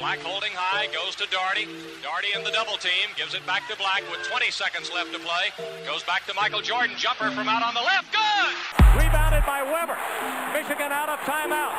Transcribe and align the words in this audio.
Black 0.00 0.18
holding 0.26 0.50
high, 0.50 0.90
goes 0.90 1.14
to 1.14 1.26
Doherty. 1.30 1.70
Doherty 2.02 2.34
in 2.34 2.42
the 2.42 2.50
double 2.50 2.74
team, 2.82 3.14
gives 3.14 3.30
it 3.30 3.46
back 3.46 3.70
to 3.70 3.78
Black 3.78 4.02
with 4.10 4.26
20 4.26 4.50
seconds 4.50 4.90
left 4.90 5.14
to 5.14 5.22
play. 5.22 5.54
Goes 5.86 6.02
back 6.02 6.26
to 6.26 6.34
Michael 6.34 6.58
Jordan, 6.58 6.98
jumper 6.98 7.30
from 7.30 7.46
out 7.46 7.62
on 7.62 7.78
the 7.78 7.84
left, 7.86 8.10
good! 8.10 8.54
Rebounded 8.98 9.46
by 9.46 9.62
Webber. 9.62 9.94
Michigan 10.50 10.90
out 10.90 11.14
of 11.14 11.22
timeout. 11.22 11.70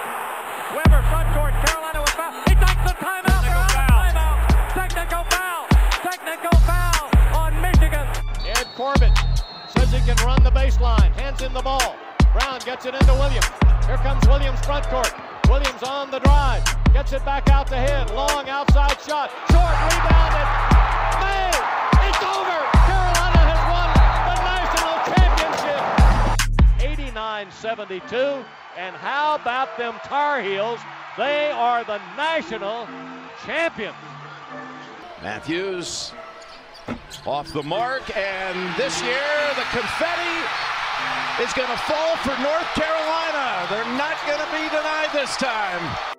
Webber 0.80 1.03
front 1.12 1.27
court, 1.36 1.52
Carolina 1.67 1.99
with 1.99 2.16
foul. 2.16 2.31
He 2.48 2.55
takes 2.55 2.84
the 2.88 2.95
timeout. 3.03 3.36
Technical 3.36 3.67
foul. 3.75 3.99
timeout. 3.99 4.38
Technical 4.80 5.23
foul. 5.36 5.63
Technical 6.00 6.55
foul 6.63 7.03
on 7.36 7.52
Michigan. 7.59 8.08
Ed 8.47 8.67
Corbett 8.80 9.11
says 9.75 9.91
he 9.91 10.00
can 10.08 10.16
run 10.23 10.39
the 10.39 10.55
baseline. 10.55 11.11
Hands 11.20 11.44
in 11.44 11.52
the 11.52 11.59
ball. 11.67 12.00
Brown 12.31 12.63
gets 12.63 12.88
it 12.88 12.95
into 12.95 13.11
Williams. 13.20 13.52
Here 13.84 14.00
comes 14.08 14.23
Williams 14.23 14.63
front 14.63 14.88
court. 14.88 15.11
Williams 15.52 15.84
on 15.84 16.16
the 16.16 16.23
drive. 16.23 16.63
Gets 16.95 17.12
it 17.12 17.26
back 17.26 17.49
out 17.49 17.67
to 17.67 17.76
him. 17.76 18.08
Long 18.16 18.48
outside 18.48 18.98
shot. 19.02 19.30
Short 19.52 19.76
rebounded. 19.91 20.48
Made. 21.20 21.59
It's 22.08 22.23
over. 22.23 22.55
Carolina 22.88 23.41
has 23.52 23.59
won 23.67 23.91
the 24.31 24.40
national 24.48 24.95
championship. 25.12 25.84
89-72. 27.12 28.45
And 28.77 28.95
how 28.95 29.36
about 29.36 29.78
them 29.78 29.95
Tar 30.06 30.42
Heels? 30.42 30.80
They 31.17 31.52
are 31.52 31.84
the 31.84 32.00
national 32.16 32.88
champions. 33.45 33.97
Matthews 35.22 36.14
off 37.25 37.52
the 37.52 37.64
mark, 37.64 38.03
and 38.16 38.73
this 38.78 39.02
year 39.02 39.19
the 39.59 39.67
confetti 39.75 40.47
is 41.44 41.52
going 41.52 41.67
to 41.67 41.78
fall 41.84 42.16
for 42.23 42.41
North 42.41 42.72
Carolina. 42.72 43.67
They're 43.69 43.97
not 43.97 44.16
going 44.25 44.39
to 44.39 44.47
be 44.53 44.69
denied 44.69 45.09
this 45.12 45.36
time. 45.36 46.14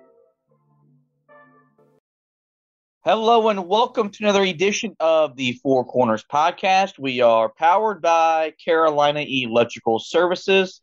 Hello 3.09 3.47
and 3.47 3.69
welcome 3.69 4.09
to 4.09 4.23
another 4.25 4.43
edition 4.43 4.93
of 4.99 5.37
the 5.37 5.53
Four 5.63 5.85
Corners 5.85 6.25
podcast. 6.29 6.99
We 6.99 7.21
are 7.21 7.47
powered 7.47 8.01
by 8.01 8.51
Carolina 8.61 9.21
Electrical 9.25 9.97
Services. 9.97 10.81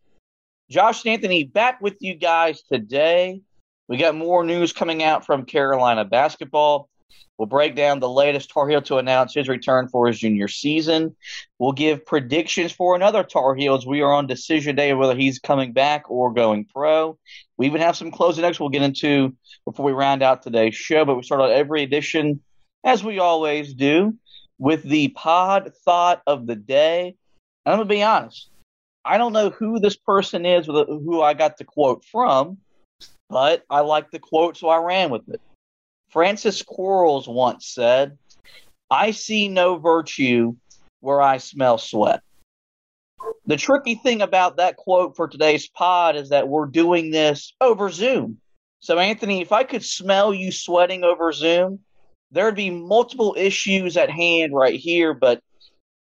Josh 0.70 1.04
and 1.04 1.12
Anthony 1.12 1.44
back 1.44 1.82
with 1.82 1.98
you 2.00 2.14
guys 2.14 2.62
today. 2.62 3.42
We 3.88 3.98
got 3.98 4.14
more 4.14 4.42
news 4.42 4.72
coming 4.72 5.02
out 5.02 5.26
from 5.26 5.44
Carolina 5.44 6.06
basketball. 6.06 6.88
We'll 7.38 7.46
break 7.46 7.74
down 7.74 7.98
the 7.98 8.08
latest 8.08 8.50
Tar 8.50 8.68
Heel 8.68 8.82
to 8.82 8.98
announce 8.98 9.34
his 9.34 9.48
return 9.48 9.88
for 9.88 10.06
his 10.06 10.20
junior 10.20 10.46
season. 10.46 11.16
We'll 11.58 11.72
give 11.72 12.06
predictions 12.06 12.70
for 12.70 12.94
another 12.94 13.24
Tar 13.24 13.56
Heels. 13.56 13.86
We 13.86 14.02
are 14.02 14.12
on 14.12 14.28
decision 14.28 14.76
day 14.76 14.94
whether 14.94 15.16
he's 15.16 15.40
coming 15.40 15.72
back 15.72 16.08
or 16.08 16.32
going 16.32 16.64
pro. 16.64 17.18
We 17.56 17.66
even 17.66 17.80
have 17.80 17.96
some 17.96 18.12
closing 18.12 18.42
notes 18.42 18.60
we'll 18.60 18.68
get 18.68 18.82
into 18.82 19.34
before 19.64 19.84
we 19.84 19.92
round 19.92 20.22
out 20.22 20.42
today's 20.42 20.76
show. 20.76 21.04
But 21.04 21.16
we 21.16 21.24
start 21.24 21.40
out 21.40 21.50
every 21.50 21.82
edition, 21.82 22.40
as 22.84 23.02
we 23.02 23.18
always 23.18 23.74
do, 23.74 24.16
with 24.58 24.84
the 24.84 25.08
pod 25.08 25.72
thought 25.84 26.22
of 26.28 26.46
the 26.46 26.56
day. 26.56 27.16
And 27.66 27.72
I'm 27.72 27.78
going 27.78 27.88
to 27.88 27.94
be 27.94 28.02
honest, 28.04 28.48
I 29.04 29.18
don't 29.18 29.32
know 29.32 29.50
who 29.50 29.80
this 29.80 29.96
person 29.96 30.46
is 30.46 30.66
who 30.66 31.20
I 31.20 31.34
got 31.34 31.58
the 31.58 31.64
quote 31.64 32.04
from, 32.04 32.58
but 33.28 33.64
I 33.68 33.80
like 33.80 34.12
the 34.12 34.20
quote, 34.20 34.56
so 34.56 34.68
I 34.68 34.78
ran 34.78 35.10
with 35.10 35.28
it. 35.28 35.40
Francis 36.14 36.62
Quarles 36.62 37.26
once 37.26 37.66
said, 37.66 38.16
I 38.88 39.10
see 39.10 39.48
no 39.48 39.78
virtue 39.78 40.54
where 41.00 41.20
I 41.20 41.38
smell 41.38 41.76
sweat. 41.76 42.22
The 43.46 43.56
tricky 43.56 43.96
thing 43.96 44.22
about 44.22 44.58
that 44.58 44.76
quote 44.76 45.16
for 45.16 45.26
today's 45.26 45.68
pod 45.68 46.14
is 46.14 46.28
that 46.28 46.46
we're 46.46 46.66
doing 46.66 47.10
this 47.10 47.52
over 47.60 47.90
Zoom. 47.90 48.38
So, 48.78 49.00
Anthony, 49.00 49.40
if 49.40 49.50
I 49.50 49.64
could 49.64 49.84
smell 49.84 50.32
you 50.32 50.52
sweating 50.52 51.02
over 51.02 51.32
Zoom, 51.32 51.80
there'd 52.30 52.54
be 52.54 52.70
multiple 52.70 53.34
issues 53.36 53.96
at 53.96 54.08
hand 54.08 54.54
right 54.54 54.78
here. 54.78 55.14
But 55.14 55.42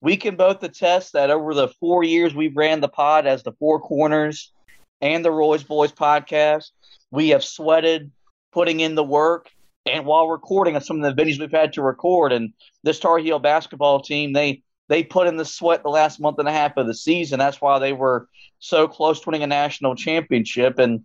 we 0.01 0.17
can 0.17 0.37
both 0.37 0.63
attest 0.63 1.13
that 1.13 1.29
over 1.29 1.53
the 1.53 1.69
four 1.81 2.03
years 2.03 2.35
we've 2.35 2.57
ran 2.57 2.81
the 2.81 2.89
pod 2.89 3.27
as 3.27 3.43
the 3.43 3.53
Four 3.53 3.79
Corners 3.79 4.55
and 5.03 5.23
the 5.23 5.31
Roy's 5.31 5.65
Boys 5.65 5.93
podcast, 5.93 6.71
we 7.11 7.29
have 7.29 7.45
sweated 7.45 8.11
putting 8.53 8.81
in 8.81 8.95
the 8.95 9.05
work 9.05 9.51
and 9.89 10.07
while 10.07 10.29
recording 10.29 10.75
on 10.75 10.83
some 10.83 11.03
of 11.03 11.17
the 11.17 11.23
videos 11.23 11.39
we've 11.39 11.51
had 11.51 11.73
to 11.75 11.83
record, 11.83 12.33
and 12.33 12.53
this 12.83 12.99
Tar 12.99 13.19
Heel 13.19 13.39
basketball 13.39 14.01
team, 14.01 14.33
they 14.33 14.63
they 14.89 15.03
put 15.03 15.27
in 15.27 15.37
the 15.37 15.45
sweat 15.45 15.83
the 15.83 15.91
last 15.91 16.21
month 16.21 16.39
and 16.39 16.49
a 16.49 16.53
half 16.53 16.77
of 16.77 16.87
the 16.87 16.95
season. 16.95 17.39
That's 17.39 17.61
why 17.61 17.79
they 17.79 17.93
were 17.93 18.29
so 18.59 18.89
close 18.89 19.21
to 19.21 19.29
winning 19.29 19.43
a 19.43 19.47
national 19.47 19.95
championship. 19.95 20.79
And 20.79 21.05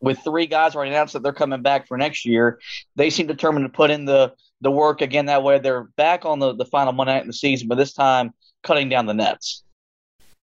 with 0.00 0.18
three 0.18 0.46
guys 0.46 0.74
already 0.74 0.90
announced 0.90 1.14
that 1.14 1.22
they're 1.22 1.32
coming 1.32 1.62
back 1.62 1.88
for 1.88 1.96
next 1.96 2.26
year, 2.26 2.60
they 2.96 3.10
seem 3.10 3.26
determined 3.26 3.64
to 3.64 3.76
put 3.76 3.90
in 3.90 4.04
the 4.04 4.34
the 4.60 4.70
work 4.70 5.00
again. 5.00 5.26
That 5.26 5.42
way, 5.42 5.58
they're 5.58 5.84
back 5.96 6.24
on 6.24 6.38
the 6.38 6.54
the 6.54 6.66
final 6.66 6.92
Monday 6.92 7.14
night 7.14 7.22
in 7.22 7.28
the 7.28 7.32
season, 7.32 7.68
but 7.68 7.76
this 7.76 7.92
time 7.92 8.32
cutting 8.62 8.88
down 8.88 9.06
the 9.06 9.14
nets. 9.14 9.62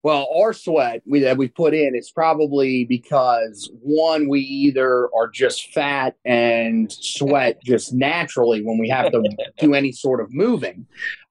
Well, 0.01 0.29
our 0.33 0.53
sweat 0.53 1.01
we, 1.05 1.19
that 1.19 1.35
we 1.35 1.49
put 1.49 1.73
in 1.73 1.93
is 1.93 2.09
probably 2.09 2.85
because 2.85 3.69
one, 3.81 4.29
we 4.29 4.39
either 4.39 5.09
are 5.13 5.27
just 5.27 5.73
fat 5.73 6.15
and 6.23 6.89
sweat 6.89 7.61
just 7.65 7.93
naturally 7.93 8.61
when 8.63 8.77
we 8.77 8.87
have 8.87 9.11
to 9.11 9.21
do 9.59 9.73
any 9.73 9.91
sort 9.91 10.21
of 10.21 10.33
moving, 10.33 10.85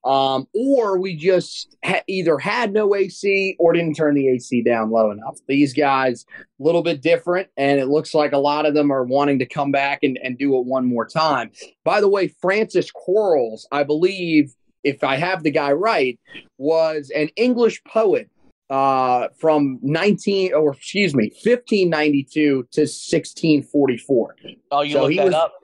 um, 0.05 0.47
or 0.53 0.99
we 0.99 1.17
just 1.17 1.79
ha- 1.83 2.03
either 2.07 2.37
had 2.37 2.75
no 2.75 2.95
AC 2.95 3.57
or 3.59 3.73
didn't 3.73 3.95
turn 3.95 4.15
the 4.15 4.29
AC 4.29 4.63
down 4.63 4.91
low 4.91 5.11
enough. 5.13 5.39
These 5.47 5.73
guys, 5.73 6.27
a 6.39 6.63
little 6.63 6.83
bit 6.83 7.01
different, 7.01 7.49
and 7.57 7.81
it 7.81 7.89
looks 7.89 8.13
like 8.13 8.33
a 8.33 8.39
lot 8.39 8.67
of 8.67 8.75
them 8.75 8.91
are 8.91 9.05
wanting 9.05 9.39
to 9.39 9.47
come 9.47 9.73
back 9.73 10.01
and, 10.03 10.19
and 10.23 10.37
do 10.37 10.55
it 10.59 10.67
one 10.67 10.85
more 10.85 11.07
time. 11.07 11.53
By 11.85 12.03
the 12.03 12.09
way, 12.09 12.29
Francis 12.29 12.91
Quarles, 12.91 13.67
I 13.73 13.85
believe, 13.85 14.53
if 14.85 15.03
I 15.03 15.17
have 15.17 15.43
the 15.43 15.51
guy 15.51 15.73
right, 15.73 16.21
was 16.59 17.11
an 17.17 17.29
English 17.37 17.83
poet 17.85 18.29
uh, 18.71 19.29
from 19.39 19.79
19 19.83 20.53
or 20.55 20.75
excuse 20.75 21.15
me 21.15 21.31
1592 21.43 22.69
to 22.71 22.81
1644 22.81 24.37
oh 24.73 24.83
you 24.83 24.93
so 24.93 25.01
looked 25.03 25.11
he 25.13 25.17
that 25.17 25.25
was, 25.25 25.35
up? 25.35 25.55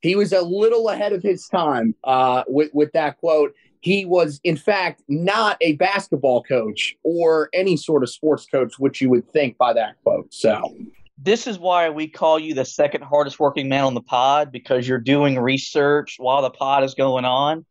he 0.00 0.14
was 0.14 0.32
a 0.32 0.42
little 0.42 0.88
ahead 0.88 1.12
of 1.12 1.22
his 1.22 1.48
time 1.48 1.94
uh, 2.04 2.44
with, 2.46 2.70
with 2.72 2.92
that 2.92 3.18
quote. 3.18 3.54
He 3.80 4.04
was 4.04 4.40
in 4.44 4.56
fact 4.56 5.02
not 5.08 5.56
a 5.60 5.74
basketball 5.74 6.42
coach 6.42 6.94
or 7.02 7.48
any 7.52 7.76
sort 7.76 8.02
of 8.02 8.10
sports 8.10 8.46
coach 8.46 8.78
which 8.78 9.00
you 9.00 9.10
would 9.10 9.30
think 9.32 9.58
by 9.58 9.72
that 9.72 9.96
quote 10.02 10.32
so. 10.32 10.76
This 11.18 11.46
is 11.46 11.58
why 11.58 11.88
we 11.88 12.08
call 12.08 12.38
you 12.38 12.52
the 12.52 12.64
second 12.64 13.02
hardest 13.02 13.40
working 13.40 13.68
man 13.68 13.84
on 13.84 13.94
the 13.94 14.02
pod 14.02 14.52
because 14.52 14.86
you're 14.86 14.98
doing 14.98 15.38
research 15.38 16.16
while 16.18 16.42
the 16.42 16.50
pod 16.50 16.84
is 16.84 16.94
going 16.94 17.24
on. 17.24 17.64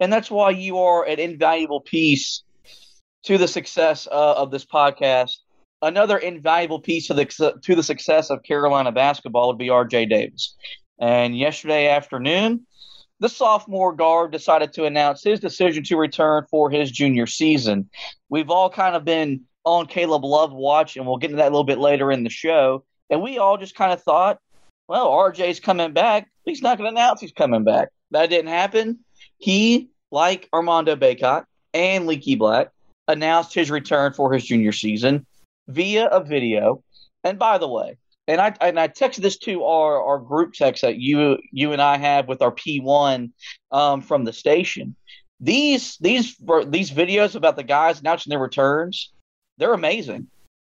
And 0.00 0.12
that's 0.12 0.30
why 0.30 0.50
you 0.50 0.78
are 0.78 1.04
an 1.06 1.18
invaluable 1.18 1.80
piece 1.80 2.42
to 3.24 3.38
the 3.38 3.48
success 3.48 4.08
uh, 4.10 4.34
of 4.34 4.50
this 4.50 4.64
podcast. 4.64 5.36
Another 5.82 6.18
invaluable 6.18 6.80
piece 6.80 7.06
to 7.06 7.14
the 7.14 7.58
to 7.62 7.74
the 7.74 7.82
success 7.82 8.30
of 8.30 8.42
Carolina 8.42 8.92
basketball 8.92 9.48
would 9.48 9.58
be 9.58 9.70
R.J. 9.70 10.06
Davis. 10.06 10.54
And 10.98 11.36
yesterday 11.36 11.88
afternoon, 11.88 12.66
the 13.20 13.28
sophomore 13.28 13.94
guard 13.94 14.32
decided 14.32 14.72
to 14.74 14.84
announce 14.84 15.22
his 15.22 15.40
decision 15.40 15.84
to 15.84 15.96
return 15.96 16.44
for 16.50 16.70
his 16.70 16.90
junior 16.90 17.26
season. 17.26 17.88
We've 18.28 18.50
all 18.50 18.68
kind 18.68 18.94
of 18.94 19.04
been 19.04 19.42
on 19.64 19.86
Caleb 19.86 20.24
Love 20.24 20.52
watch, 20.52 20.96
and 20.96 21.06
we'll 21.06 21.18
get 21.18 21.30
into 21.30 21.38
that 21.38 21.48
a 21.48 21.54
little 21.54 21.64
bit 21.64 21.78
later 21.78 22.10
in 22.10 22.24
the 22.24 22.30
show. 22.30 22.84
And 23.08 23.22
we 23.22 23.38
all 23.38 23.56
just 23.56 23.74
kind 23.74 23.92
of 23.92 24.02
thought, 24.02 24.38
well, 24.88 25.10
RJ's 25.10 25.60
coming 25.60 25.92
back. 25.92 26.30
He's 26.44 26.62
not 26.62 26.78
going 26.78 26.92
to 26.92 26.98
announce 26.98 27.20
he's 27.20 27.32
coming 27.32 27.64
back. 27.64 27.88
That 28.10 28.30
didn't 28.30 28.50
happen. 28.50 29.00
He, 29.38 29.90
like 30.10 30.48
Armando 30.52 30.96
Bacot 30.96 31.44
and 31.74 32.06
Leaky 32.06 32.36
Black, 32.36 32.70
announced 33.10 33.54
his 33.54 33.70
return 33.70 34.12
for 34.12 34.32
his 34.32 34.44
junior 34.44 34.72
season 34.72 35.26
via 35.68 36.06
a 36.06 36.22
video. 36.22 36.82
And 37.24 37.38
by 37.38 37.58
the 37.58 37.68
way, 37.68 37.98
and 38.26 38.40
I 38.40 38.54
and 38.60 38.78
I 38.78 38.88
texted 38.88 39.22
this 39.22 39.38
to 39.38 39.64
our, 39.64 40.02
our 40.02 40.18
group 40.18 40.54
text 40.54 40.82
that 40.82 40.96
you 40.96 41.38
you 41.52 41.72
and 41.72 41.82
I 41.82 41.98
have 41.98 42.28
with 42.28 42.42
our 42.42 42.52
P 42.52 42.80
one 42.80 43.32
um, 43.72 44.00
from 44.00 44.24
the 44.24 44.32
station. 44.32 44.96
These 45.40 45.96
these 45.98 46.36
these 46.66 46.90
videos 46.90 47.34
about 47.34 47.56
the 47.56 47.64
guys 47.64 48.00
announcing 48.00 48.30
their 48.30 48.38
returns, 48.38 49.12
they're 49.58 49.74
amazing. 49.74 50.28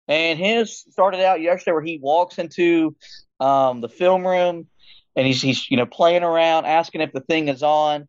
And 0.07 0.39
his 0.39 0.85
started 0.89 1.21
out 1.25 1.41
yesterday 1.41 1.73
where 1.73 1.81
he 1.81 1.99
walks 2.01 2.37
into 2.37 2.95
um, 3.39 3.81
the 3.81 3.89
film 3.89 4.25
room 4.25 4.67
and 5.15 5.27
he's 5.27 5.41
he's 5.41 5.69
you 5.69 5.77
know 5.77 5.85
playing 5.85 6.23
around, 6.23 6.65
asking 6.65 7.01
if 7.01 7.11
the 7.11 7.21
thing 7.21 7.47
is 7.49 7.63
on, 7.63 8.07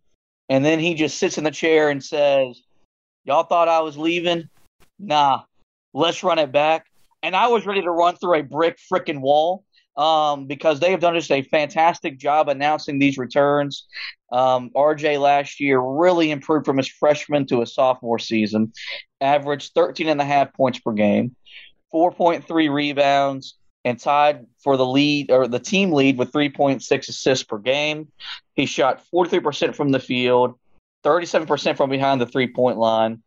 and 0.49 0.65
then 0.65 0.79
he 0.79 0.95
just 0.95 1.19
sits 1.19 1.39
in 1.39 1.45
the 1.45 1.51
chair 1.51 1.89
and 1.89 2.05
says, 2.05 2.61
Y'all 3.29 3.43
thought 3.43 3.69
I 3.69 3.81
was 3.81 3.99
leaving? 3.99 4.49
Nah, 4.99 5.43
let's 5.93 6.25
run 6.25 6.39
it 6.39 6.51
back. 6.51 6.87
And 7.23 7.37
I 7.37 7.49
was 7.49 7.67
ready 7.67 7.83
to 7.83 7.91
run 7.91 8.17
through 8.17 8.37
a 8.37 8.43
brick 8.43 8.79
freaking 8.91 9.21
wall 9.21 9.67
um, 9.99 10.47
because 10.47 10.81
they 10.81 10.93
have 10.93 11.01
done 11.01 11.15
just 11.15 11.31
a 11.31 11.43
fantastic 11.43 12.19
job 12.19 12.49
announcing 12.49 12.99
these 12.99 13.19
returns. 13.19 13.87
Um, 14.33 14.71
RJ 14.75 15.21
last 15.21 15.61
year 15.61 15.79
really 15.79 16.31
improved 16.31 16.65
from 16.65 16.79
his 16.79 16.89
freshman 16.89 17.45
to 17.49 17.61
his 17.61 17.75
sophomore 17.75 18.19
season, 18.19 18.73
averaged 19.21 19.73
13 19.75 20.09
and 20.09 20.23
a 20.23 20.25
half 20.25 20.55
points 20.55 20.79
per 20.79 20.93
game, 20.93 21.37
4.3 21.93 22.73
rebounds, 22.73 23.59
and 23.85 24.01
tied 24.01 24.47
for 24.65 24.79
the 24.79 24.87
lead 24.87 25.31
or 25.31 25.47
the 25.47 25.59
team 25.59 25.93
lead 25.93 26.17
with 26.17 26.33
3.6 26.33 27.09
assists 27.11 27.45
per 27.45 27.59
game. 27.59 28.09
He 28.55 28.65
shot 28.65 29.03
43% 29.13 29.75
from 29.75 29.91
the 29.91 30.01
field, 30.01 30.59
37% 31.05 31.77
from 31.77 31.91
behind 31.91 32.21
the 32.21 32.27
three 32.27 32.53
point 32.53 32.79
line, 32.79 33.23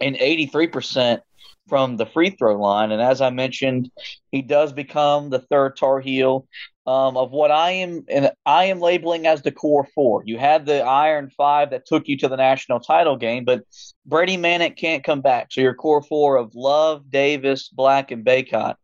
and 0.00 0.16
83% 0.16 1.20
from 1.68 1.96
the 1.96 2.06
free 2.06 2.30
throw 2.30 2.60
line. 2.60 2.90
And 2.90 3.00
as 3.00 3.20
I 3.20 3.30
mentioned, 3.30 3.90
he 4.30 4.42
does 4.42 4.72
become 4.72 5.30
the 5.30 5.38
third 5.38 5.76
Tar 5.76 6.00
Heel 6.00 6.46
um, 6.86 7.16
of 7.16 7.30
what 7.30 7.50
I 7.50 7.70
am 7.70 8.04
and 8.08 8.32
I 8.44 8.64
am 8.64 8.80
labeling 8.80 9.26
as 9.26 9.42
the 9.42 9.52
core 9.52 9.86
four. 9.94 10.22
You 10.26 10.38
had 10.38 10.66
the 10.66 10.80
Iron 10.82 11.30
Five 11.30 11.70
that 11.70 11.86
took 11.86 12.08
you 12.08 12.16
to 12.18 12.28
the 12.28 12.36
national 12.36 12.80
title 12.80 13.16
game, 13.16 13.44
but 13.44 13.62
Brady 14.06 14.36
Manek 14.36 14.76
can't 14.76 15.04
come 15.04 15.20
back. 15.20 15.48
So 15.52 15.60
your 15.60 15.74
core 15.74 16.02
four 16.02 16.36
of 16.36 16.54
Love, 16.54 17.08
Davis, 17.08 17.68
Black, 17.68 18.10
and 18.10 18.24
Bacot. 18.24 18.74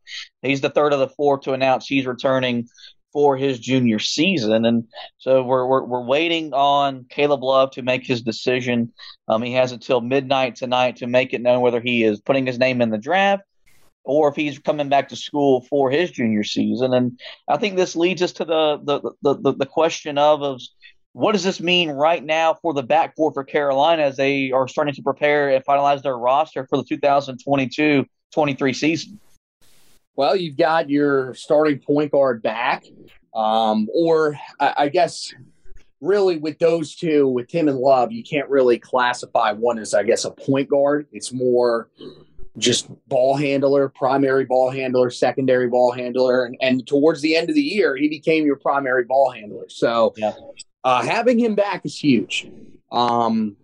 He's 0.43 0.61
the 0.61 0.71
third 0.71 0.93
of 0.93 1.01
the 1.01 1.09
four 1.09 1.39
to 1.41 1.53
announce 1.53 1.87
he's 1.87 2.07
returning 2.07 2.69
for 3.17 3.35
his 3.35 3.59
junior 3.59 3.99
season. 3.99 4.67
And 4.67 4.85
so 5.17 5.43
we're, 5.43 5.67
we're, 5.67 5.85
we're 5.85 6.05
waiting 6.05 6.53
on 6.53 7.07
Caleb 7.09 7.43
Love 7.43 7.71
to 7.71 7.81
make 7.81 8.07
his 8.07 8.21
decision. 8.21 8.93
Um, 9.27 9.41
he 9.41 9.55
has 9.55 9.73
until 9.73 10.03
midnight 10.03 10.57
tonight 10.57 10.97
to 10.97 11.07
make 11.07 11.33
it 11.33 11.41
known 11.41 11.63
whether 11.63 11.81
he 11.81 12.05
is 12.05 12.21
putting 12.21 12.45
his 12.45 12.59
name 12.59 12.83
in 12.83 12.91
the 12.91 12.99
draft 12.99 13.43
or 14.05 14.29
if 14.29 14.37
he's 14.37 14.59
coming 14.59 14.91
back 14.91 15.09
to 15.09 15.17
school 15.17 15.63
for 15.63 15.91
his 15.91 16.11
junior 16.11 16.45
season. 16.45 16.93
And 16.93 17.19
I 17.49 17.57
think 17.57 17.77
this 17.77 17.97
leads 17.97 18.21
us 18.21 18.33
to 18.33 18.45
the 18.45 18.81
the 18.85 19.13
the, 19.23 19.41
the, 19.41 19.53
the 19.61 19.67
question 19.67 20.19
of, 20.19 20.43
of 20.43 20.61
what 21.15 21.33
does 21.33 21.43
this 21.43 21.59
mean 21.59 21.89
right 21.89 22.23
now 22.23 22.53
for 22.61 22.75
the 22.75 22.85
backcourt 22.85 23.33
for 23.33 23.45
Carolina 23.45 24.03
as 24.03 24.19
they 24.19 24.51
are 24.51 24.69
starting 24.69 24.93
to 24.93 25.03
prepare 25.03 25.49
and 25.49 25.65
finalize 25.65 26.03
their 26.03 26.19
roster 26.19 26.67
for 26.69 26.77
the 26.77 26.85
2022-23 26.85 28.77
season? 28.77 29.19
Well, 30.17 30.35
you've 30.35 30.57
got 30.57 30.89
your 30.89 31.35
starting 31.35 31.79
point 31.79 32.13
guard 32.13 32.43
back, 32.43 32.85
um, 33.35 33.89
or 33.95 34.39
I, 34.59 34.75
I 34.79 34.89
guess 34.89 35.33
really 36.01 36.39
with 36.39 36.59
those 36.59 36.95
two, 36.95 37.29
with 37.29 37.49
Tim 37.49 37.69
and 37.69 37.79
Love, 37.79 38.13
you 38.13 38.23
can't 38.23 38.49
really 38.49 38.79
classify 38.79 39.53
one 39.53 39.79
as 39.79 39.95
I 39.95 40.03
guess 40.03 40.25
a 40.25 40.31
point 40.31 40.71
guard. 40.71 41.07
It's 41.13 41.33
more 41.33 41.91
just 42.59 42.89
ball 43.09 43.37
handler, 43.37 43.89
primary 43.91 44.45
ball 44.47 44.71
handler, 44.71 45.11
secondary 45.11 45.69
ball 45.69 45.93
handler, 45.93 46.47
and, 46.47 46.57
and 46.61 46.87
towards 46.87 47.21
the 47.21 47.37
end 47.37 47.51
of 47.51 47.55
the 47.55 47.63
year, 47.63 47.97
he 47.97 48.09
became 48.09 48.47
your 48.47 48.57
primary 48.57 49.05
ball 49.05 49.31
handler. 49.31 49.69
So 49.69 50.15
yeah. 50.17 50.33
uh, 50.85 51.03
having 51.03 51.39
him 51.39 51.55
back 51.55 51.85
is 51.85 51.99
huge. 51.99 52.49
Um, 52.91 53.57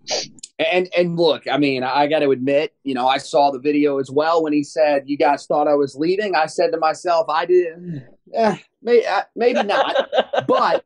and 0.70 0.88
and 0.96 1.18
look, 1.18 1.44
I 1.50 1.58
mean, 1.58 1.82
I 1.82 2.06
got 2.06 2.20
to 2.20 2.30
admit, 2.30 2.74
you 2.84 2.94
know, 2.94 3.08
I 3.08 3.18
saw 3.18 3.50
the 3.50 3.58
video 3.58 3.98
as 3.98 4.10
well 4.10 4.42
when 4.42 4.52
he 4.52 4.62
said, 4.62 5.04
"You 5.06 5.16
guys 5.16 5.46
thought 5.46 5.68
I 5.68 5.74
was 5.74 5.94
leaving." 5.94 6.34
I 6.34 6.46
said 6.46 6.72
to 6.72 6.78
myself, 6.78 7.26
"I 7.28 7.46
did, 7.46 8.02
eh, 8.34 8.56
maybe, 8.82 9.06
uh, 9.06 9.22
maybe 9.34 9.62
not." 9.62 10.10
but 10.46 10.84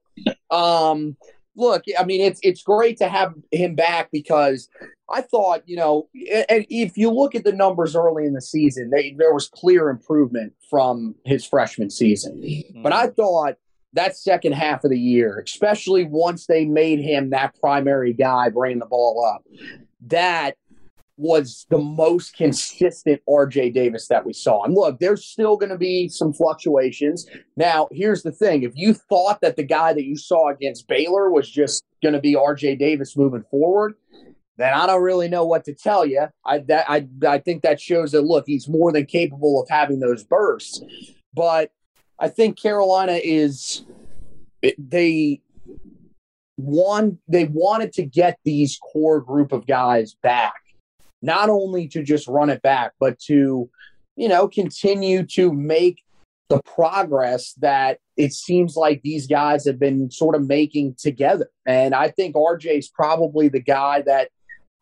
um, 0.50 1.16
look, 1.56 1.82
I 1.98 2.04
mean, 2.04 2.20
it's 2.20 2.40
it's 2.42 2.62
great 2.62 2.98
to 2.98 3.08
have 3.08 3.34
him 3.50 3.74
back 3.74 4.10
because 4.12 4.68
I 5.10 5.22
thought, 5.22 5.62
you 5.66 5.76
know, 5.76 6.08
and 6.48 6.66
if 6.68 6.96
you 6.96 7.10
look 7.10 7.34
at 7.34 7.44
the 7.44 7.52
numbers 7.52 7.94
early 7.94 8.24
in 8.26 8.34
the 8.34 8.42
season, 8.42 8.90
they, 8.90 9.14
there 9.18 9.32
was 9.32 9.48
clear 9.48 9.88
improvement 9.88 10.52
from 10.68 11.14
his 11.24 11.44
freshman 11.44 11.90
season. 11.90 12.40
Mm-hmm. 12.40 12.82
But 12.82 12.92
I 12.92 13.08
thought 13.08 13.56
that 13.96 14.16
second 14.16 14.52
half 14.52 14.84
of 14.84 14.90
the 14.90 14.98
year, 14.98 15.42
especially 15.44 16.04
once 16.04 16.46
they 16.46 16.64
made 16.64 17.00
him 17.00 17.30
that 17.30 17.58
primary 17.60 18.12
guy 18.12 18.50
bringing 18.50 18.78
the 18.78 18.86
ball 18.86 19.24
up, 19.24 19.42
that 20.06 20.56
was 21.16 21.66
the 21.70 21.78
most 21.78 22.36
consistent 22.36 23.22
RJ 23.28 23.72
Davis 23.72 24.06
that 24.08 24.26
we 24.26 24.34
saw. 24.34 24.64
And 24.64 24.74
look, 24.74 25.00
there's 25.00 25.24
still 25.24 25.56
going 25.56 25.70
to 25.70 25.78
be 25.78 26.08
some 26.08 26.32
fluctuations. 26.32 27.26
Now, 27.56 27.88
here's 27.90 28.22
the 28.22 28.32
thing 28.32 28.62
if 28.62 28.72
you 28.74 28.92
thought 28.92 29.40
that 29.40 29.56
the 29.56 29.62
guy 29.62 29.94
that 29.94 30.04
you 30.04 30.16
saw 30.16 30.50
against 30.50 30.86
Baylor 30.88 31.30
was 31.30 31.50
just 31.50 31.82
going 32.02 32.12
to 32.12 32.20
be 32.20 32.34
RJ 32.34 32.78
Davis 32.78 33.16
moving 33.16 33.44
forward, 33.50 33.94
then 34.58 34.74
I 34.74 34.86
don't 34.86 35.02
really 35.02 35.28
know 35.28 35.46
what 35.46 35.64
to 35.64 35.74
tell 35.74 36.04
you. 36.04 36.26
I, 36.44 36.58
that, 36.68 36.84
I, 36.88 37.08
I 37.26 37.38
think 37.38 37.62
that 37.62 37.80
shows 37.80 38.12
that, 38.12 38.22
look, 38.22 38.44
he's 38.46 38.68
more 38.68 38.92
than 38.92 39.06
capable 39.06 39.62
of 39.62 39.68
having 39.70 40.00
those 40.00 40.22
bursts. 40.22 40.82
But 41.32 41.70
I 42.18 42.28
think 42.28 42.60
Carolina 42.60 43.20
is 43.22 43.84
they 44.78 45.40
one 46.56 47.18
they 47.28 47.44
wanted 47.44 47.92
to 47.94 48.02
get 48.04 48.38
these 48.44 48.78
core 48.78 49.20
group 49.20 49.52
of 49.52 49.66
guys 49.66 50.14
back, 50.14 50.60
not 51.20 51.50
only 51.50 51.88
to 51.88 52.02
just 52.02 52.26
run 52.26 52.50
it 52.50 52.62
back, 52.62 52.92
but 52.98 53.18
to 53.20 53.68
you 54.16 54.28
know 54.28 54.48
continue 54.48 55.24
to 55.26 55.52
make 55.52 56.02
the 56.48 56.62
progress 56.62 57.54
that 57.54 57.98
it 58.16 58.32
seems 58.32 58.76
like 58.76 59.02
these 59.02 59.26
guys 59.26 59.66
have 59.66 59.78
been 59.78 60.10
sort 60.10 60.34
of 60.34 60.46
making 60.46 60.94
together. 60.94 61.50
And 61.66 61.94
I 61.94 62.08
think 62.08 62.36
RJ 62.36 62.78
is 62.78 62.88
probably 62.88 63.48
the 63.48 63.60
guy 63.60 64.02
that 64.02 64.30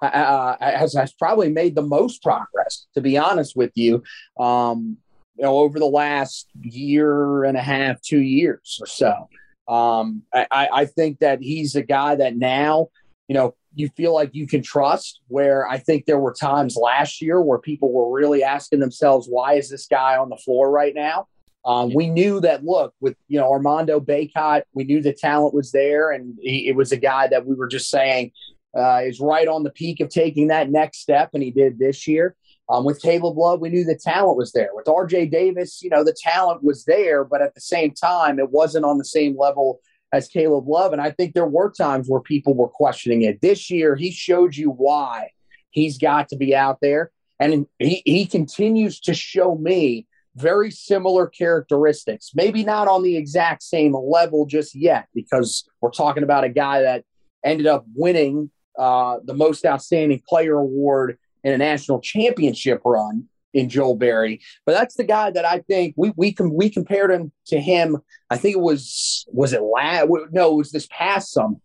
uh, 0.03 0.07
uh, 0.07 0.57
has, 0.61 0.95
has 0.95 1.13
probably 1.13 1.51
made 1.51 1.75
the 1.75 1.83
most 1.83 2.23
progress, 2.23 2.87
to 2.95 3.01
be 3.01 3.17
honest 3.17 3.57
with 3.57 3.73
you. 3.75 4.03
Um, 4.39 4.99
you 5.37 5.45
know, 5.45 5.59
over 5.59 5.79
the 5.79 5.87
last 5.87 6.49
year 6.63 7.45
and 7.45 7.57
a 7.57 7.63
half, 7.63 8.01
two 8.01 8.21
years 8.21 8.79
or 8.81 8.87
so. 8.87 9.29
Um, 9.67 10.23
I, 10.33 10.69
I 10.73 10.85
think 10.87 11.21
that 11.21 11.41
he's 11.41 11.75
a 11.75 11.83
guy 11.83 12.17
that 12.17 12.37
now, 12.37 12.89
you 13.29 13.35
know, 13.35 13.55
you 13.75 13.89
feel 13.97 14.15
like 14.15 14.35
you 14.35 14.47
can 14.47 14.63
trust. 14.63 15.21
Where 15.29 15.67
I 15.67 15.79
think 15.79 16.05
there 16.05 16.19
were 16.19 16.35
times 16.35 16.77
last 16.77 17.21
year 17.23 17.41
where 17.41 17.59
people 17.59 17.91
were 17.91 18.13
really 18.13 18.43
asking 18.43 18.81
themselves, 18.81 19.27
why 19.29 19.55
is 19.55 19.71
this 19.71 19.87
guy 19.87 20.17
on 20.17 20.29
the 20.29 20.37
floor 20.37 20.71
right 20.71 20.95
now? 20.95 21.27
Um, 21.65 21.95
we 21.95 22.11
knew 22.11 22.41
that 22.41 22.63
look 22.63 22.95
with 23.01 23.17
you 23.29 23.41
know 23.41 23.51
Armando 23.51 23.99
Bacot, 23.99 24.63
we 24.75 24.85
knew 24.85 25.01
the 25.01 25.15
talent 25.15 25.55
was 25.55 25.73
there, 25.73 26.11
and 26.11 26.39
he, 26.41 26.69
it 26.69 26.77
was 26.77 26.93
a 26.93 26.97
guy 26.97 27.27
that 27.29 27.47
we 27.47 27.55
were 27.55 27.69
just 27.69 27.89
saying 27.89 28.33
uh, 28.77 29.01
is 29.05 29.19
right 29.19 29.49
on 29.49 29.63
the 29.63 29.71
peak 29.71 30.01
of 30.01 30.11
taking 30.11 30.49
that 30.49 30.71
next 30.71 30.99
step, 30.99 31.31
and 31.33 31.43
he 31.43 31.51
did 31.51 31.79
this 31.79 32.07
year. 32.07 32.37
Um, 32.69 32.85
with 32.85 33.03
Caleb 33.03 33.37
Love, 33.37 33.61
we 33.61 33.69
knew 33.69 33.85
the 33.85 33.99
talent 33.99 34.39
was 34.39 34.53
there. 34.53 34.71
With 34.73 34.87
RJ 34.87 35.31
Davis, 35.31 35.83
you 35.83 35.91
know, 35.91 36.03
the 36.03 36.17
talent 36.19 36.65
was 36.65 36.85
there, 36.85 37.25
but 37.25 37.43
at 37.43 37.55
the 37.55 37.61
same 37.61 37.93
time, 37.93 38.39
it 38.39 38.51
wasn't 38.51 38.87
on 38.87 38.99
the 38.99 39.05
same 39.05 39.37
level 39.39 39.81
as 40.13 40.29
Caleb 40.29 40.67
Love. 40.67 40.93
And 40.93 41.03
I 41.03 41.11
think 41.11 41.35
there 41.35 41.47
were 41.47 41.71
times 41.71 42.09
where 42.09 42.21
people 42.21 42.55
were 42.55 42.69
questioning 42.69 43.23
it. 43.23 43.43
This 43.43 43.71
year, 43.71 43.97
he 43.97 44.11
showed 44.11 44.57
you 44.57 44.71
why 44.71 45.31
he's 45.71 45.99
got 45.99 46.29
to 46.29 46.37
be 46.37 46.55
out 46.55 46.79
there. 46.81 47.11
And 47.39 47.67
he, 47.79 48.01
he 48.07 48.25
continues 48.25 49.01
to 49.01 49.13
show 49.13 49.57
me 49.57 50.07
very 50.37 50.71
similar 50.71 51.27
characteristics. 51.27 52.31
Maybe 52.35 52.65
not 52.65 52.89
on 52.89 53.03
the 53.03 53.17
exact 53.17 53.63
same 53.63 53.95
level 53.95 54.47
just 54.47 54.75
yet, 54.75 55.09
because 55.15 55.69
we're 55.81 55.91
talking 55.91 56.23
about 56.23 56.45
a 56.45 56.49
guy 56.49 56.83
that 56.83 57.05
ended 57.45 57.67
up 57.67 57.85
winning 57.95 58.51
uh, 58.79 59.19
the 59.25 59.35
most 59.35 59.65
outstanding 59.67 60.23
player 60.27 60.55
award 60.55 61.19
in 61.45 61.53
a 61.53 61.59
national 61.59 62.01
championship 62.01 62.81
run 62.85 63.29
in 63.53 63.69
Joel 63.69 63.95
Berry. 63.95 64.41
But 64.67 64.73
that's 64.73 64.97
the 64.97 65.05
guy 65.05 65.31
that 65.31 65.45
I 65.45 65.61
think 65.61 65.95
we 65.97 66.13
we 66.17 66.33
can 66.33 66.53
we 66.53 66.69
compared 66.69 67.11
him 67.11 67.31
to 67.47 67.61
him. 67.61 67.99
I 68.31 68.37
think 68.37 68.57
it 68.57 68.61
was 68.61 69.25
was 69.29 69.53
it 69.53 69.63
last 69.63 70.09
no 70.33 70.53
it 70.53 70.57
was 70.57 70.73
this 70.73 70.89
past 70.91 71.33
summer. 71.33 71.57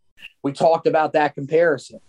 We 0.43 0.53
talked 0.53 0.87
about 0.87 1.13
that 1.13 1.35
comparison, 1.35 1.99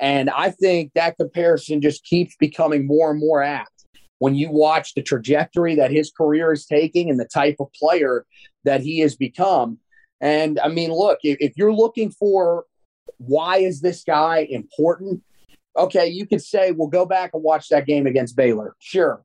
and 0.00 0.28
I 0.30 0.50
think 0.50 0.92
that 0.94 1.16
comparison 1.16 1.80
just 1.80 2.04
keeps 2.04 2.34
becoming 2.36 2.86
more 2.86 3.10
and 3.10 3.20
more 3.20 3.42
apt 3.42 3.86
when 4.18 4.34
you 4.34 4.50
watch 4.50 4.94
the 4.94 5.02
trajectory 5.02 5.76
that 5.76 5.92
his 5.92 6.10
career 6.10 6.52
is 6.52 6.66
taking 6.66 7.08
and 7.08 7.20
the 7.20 7.24
type 7.24 7.56
of 7.60 7.72
player 7.72 8.26
that 8.64 8.80
he 8.80 8.98
has 8.98 9.14
become. 9.14 9.78
And 10.20 10.58
I 10.58 10.68
mean, 10.68 10.90
look, 10.90 11.20
if, 11.22 11.38
if 11.40 11.52
you're 11.56 11.72
looking 11.72 12.10
for 12.10 12.64
why 13.18 13.58
is 13.58 13.80
this 13.80 14.04
guy 14.04 14.46
important? 14.50 15.22
Okay, 15.78 16.08
you 16.08 16.26
could 16.26 16.42
say, 16.42 16.72
well, 16.72 16.88
go 16.88 17.06
back 17.06 17.30
and 17.32 17.42
watch 17.42 17.68
that 17.68 17.86
game 17.86 18.06
against 18.06 18.36
Baylor. 18.36 18.74
Sure. 18.80 19.22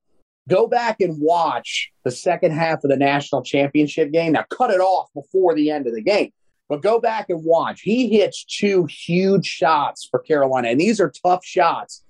Go 0.48 0.68
back 0.68 1.02
and 1.02 1.20
watch 1.20 1.92
the 2.04 2.12
second 2.12 2.52
half 2.52 2.84
of 2.84 2.90
the 2.90 2.98
national 2.98 3.42
championship 3.42 4.12
game. 4.12 4.34
Now, 4.34 4.46
cut 4.50 4.70
it 4.70 4.80
off 4.80 5.10
before 5.16 5.56
the 5.56 5.72
end 5.72 5.88
of 5.88 5.96
the 5.96 6.02
game, 6.02 6.32
but 6.70 6.82
go 6.82 7.00
back 7.00 7.30
and 7.30 7.44
watch. 7.44 7.82
He 7.82 8.10
hits 8.10 8.44
two 8.44 8.86
huge 8.86 9.46
shots 9.46 10.08
for 10.10 10.20
Carolina, 10.20 10.70
and 10.70 10.80
these 10.80 11.00
are 11.00 11.12
tough 11.26 11.44
shots 11.44 12.04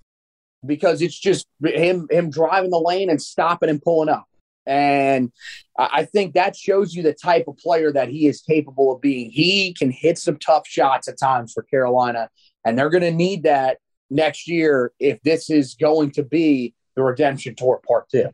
because 0.65 1.01
it's 1.01 1.17
just 1.17 1.47
him 1.63 2.07
him 2.09 2.29
driving 2.29 2.71
the 2.71 2.79
lane 2.79 3.09
and 3.09 3.21
stopping 3.21 3.69
and 3.69 3.81
pulling 3.81 4.09
up. 4.09 4.25
And 4.65 5.31
I 5.77 6.05
think 6.05 6.33
that 6.33 6.55
shows 6.55 6.95
you 6.95 7.03
the 7.03 7.13
type 7.13 7.45
of 7.47 7.57
player 7.57 7.91
that 7.91 8.09
he 8.09 8.27
is 8.27 8.41
capable 8.41 8.93
of 8.93 9.01
being. 9.01 9.29
He 9.29 9.73
can 9.73 9.91
hit 9.91 10.17
some 10.17 10.37
tough 10.37 10.65
shots 10.65 11.07
at 11.07 11.19
times 11.19 11.53
for 11.53 11.63
Carolina, 11.63 12.29
and 12.65 12.77
they're 12.77 12.89
going 12.89 13.03
to 13.03 13.11
need 13.11 13.43
that 13.43 13.77
next 14.09 14.47
year 14.47 14.91
if 14.99 15.21
this 15.23 15.49
is 15.49 15.75
going 15.75 16.11
to 16.11 16.23
be 16.23 16.73
the 16.95 17.03
redemption 17.03 17.55
tour 17.55 17.81
part 17.87 18.09
two. 18.09 18.29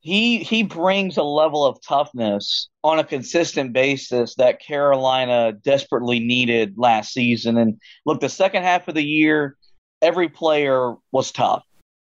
He 0.00 0.38
he 0.38 0.62
brings 0.62 1.16
a 1.16 1.22
level 1.22 1.64
of 1.64 1.78
toughness 1.86 2.68
on 2.82 2.98
a 2.98 3.04
consistent 3.04 3.72
basis 3.72 4.34
that 4.36 4.60
Carolina 4.60 5.52
desperately 5.52 6.18
needed 6.18 6.74
last 6.76 7.12
season. 7.12 7.56
And 7.58 7.80
look, 8.06 8.20
the 8.20 8.28
second 8.28 8.62
half 8.62 8.88
of 8.88 8.94
the 8.94 9.04
year, 9.04 9.56
every 10.02 10.28
player 10.28 10.94
was 11.12 11.30
tough 11.30 11.64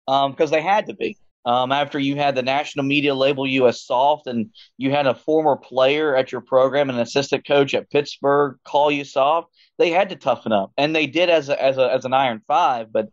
because 0.06 0.40
um, 0.40 0.50
they 0.50 0.61
had 0.61 0.87
to 0.87 0.94
be. 0.94 1.16
Um, 1.46 1.70
after 1.70 1.98
you 1.98 2.16
had 2.16 2.34
the 2.34 2.42
national 2.42 2.84
media 2.84 3.14
label 3.14 3.46
you 3.46 3.68
as 3.68 3.82
soft, 3.82 4.26
and 4.26 4.50
you 4.76 4.90
had 4.90 5.06
a 5.06 5.14
former 5.14 5.56
player 5.56 6.16
at 6.16 6.32
your 6.32 6.40
program, 6.40 6.90
an 6.90 6.98
assistant 6.98 7.46
coach 7.46 7.72
at 7.72 7.88
Pittsburgh, 7.88 8.58
call 8.64 8.90
you 8.90 9.04
soft, 9.04 9.48
they 9.78 9.90
had 9.90 10.08
to 10.08 10.16
toughen 10.16 10.52
up, 10.52 10.72
and 10.76 10.94
they 10.94 11.06
did 11.06 11.30
as 11.30 11.48
a, 11.48 11.62
as 11.62 11.78
a, 11.78 11.92
as 11.92 12.04
an 12.04 12.12
iron 12.12 12.42
five. 12.48 12.92
But 12.92 13.10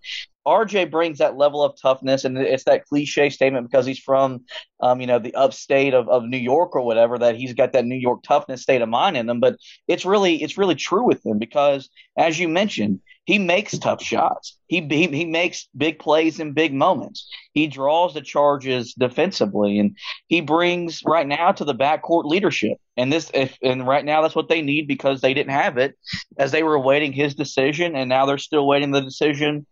RJ 0.47 0.91
brings 0.91 1.19
that 1.19 1.37
level 1.37 1.63
of 1.63 1.79
toughness, 1.79 2.25
and 2.25 2.37
it's 2.37 2.65
that 2.65 2.85
cliche 2.85 3.29
statement 3.29 3.69
because 3.69 3.85
he's 3.85 3.99
from, 3.99 4.45
um, 4.81 4.99
you 4.99 5.07
know, 5.07 5.19
the 5.19 5.35
upstate 5.35 5.93
of, 5.93 6.09
of 6.09 6.23
New 6.23 6.37
York 6.37 6.75
or 6.75 6.81
whatever 6.81 7.17
that 7.19 7.35
he's 7.35 7.53
got 7.53 7.73
that 7.73 7.85
New 7.85 7.95
York 7.95 8.23
toughness 8.23 8.61
state 8.61 8.81
of 8.81 8.89
mind 8.89 9.15
in 9.15 9.29
him. 9.29 9.39
But 9.39 9.57
it's 9.87 10.05
really 10.05 10.41
it's 10.41 10.57
really 10.57 10.75
true 10.75 11.05
with 11.05 11.25
him 11.25 11.39
because, 11.39 11.89
as 12.17 12.39
you 12.39 12.49
mentioned, 12.49 12.99
he 13.25 13.39
makes 13.39 13.77
tough 13.77 14.03
shots. 14.03 14.57
He, 14.67 14.81
he 14.81 15.07
he 15.07 15.25
makes 15.25 15.67
big 15.75 15.99
plays 15.99 16.39
in 16.39 16.51
big 16.51 16.73
moments. 16.73 17.29
He 17.53 17.67
draws 17.67 18.13
the 18.13 18.21
charges 18.21 18.93
defensively, 18.93 19.79
and 19.79 19.95
he 20.27 20.41
brings 20.41 21.01
right 21.05 21.27
now 21.27 21.51
to 21.53 21.63
the 21.63 21.75
backcourt 21.75 22.25
leadership. 22.25 22.77
And 22.97 23.11
this 23.11 23.31
if 23.33 23.57
and 23.61 23.87
right 23.87 24.03
now 24.03 24.21
that's 24.21 24.35
what 24.35 24.49
they 24.49 24.61
need 24.61 24.87
because 24.87 25.21
they 25.21 25.33
didn't 25.33 25.53
have 25.53 25.77
it 25.77 25.97
as 26.37 26.51
they 26.51 26.63
were 26.63 26.75
awaiting 26.75 27.13
his 27.13 27.33
decision, 27.33 27.95
and 27.95 28.09
now 28.09 28.25
they're 28.25 28.37
still 28.37 28.67
waiting 28.67 28.91
the 28.91 29.01
decision 29.01 29.65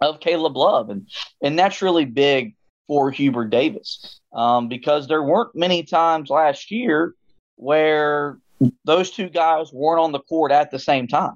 of 0.00 0.20
Caleb 0.20 0.56
Love, 0.56 0.90
and 0.90 1.08
and 1.42 1.58
that's 1.58 1.82
really 1.82 2.04
big 2.04 2.54
for 2.86 3.10
Hubert 3.10 3.50
Davis 3.50 4.20
um, 4.32 4.68
because 4.68 5.08
there 5.08 5.22
weren't 5.22 5.56
many 5.56 5.82
times 5.82 6.30
last 6.30 6.70
year 6.70 7.14
where 7.56 8.38
those 8.84 9.10
two 9.10 9.28
guys 9.28 9.72
weren't 9.72 10.00
on 10.00 10.12
the 10.12 10.20
court 10.20 10.52
at 10.52 10.70
the 10.70 10.78
same 10.78 11.08
time. 11.08 11.34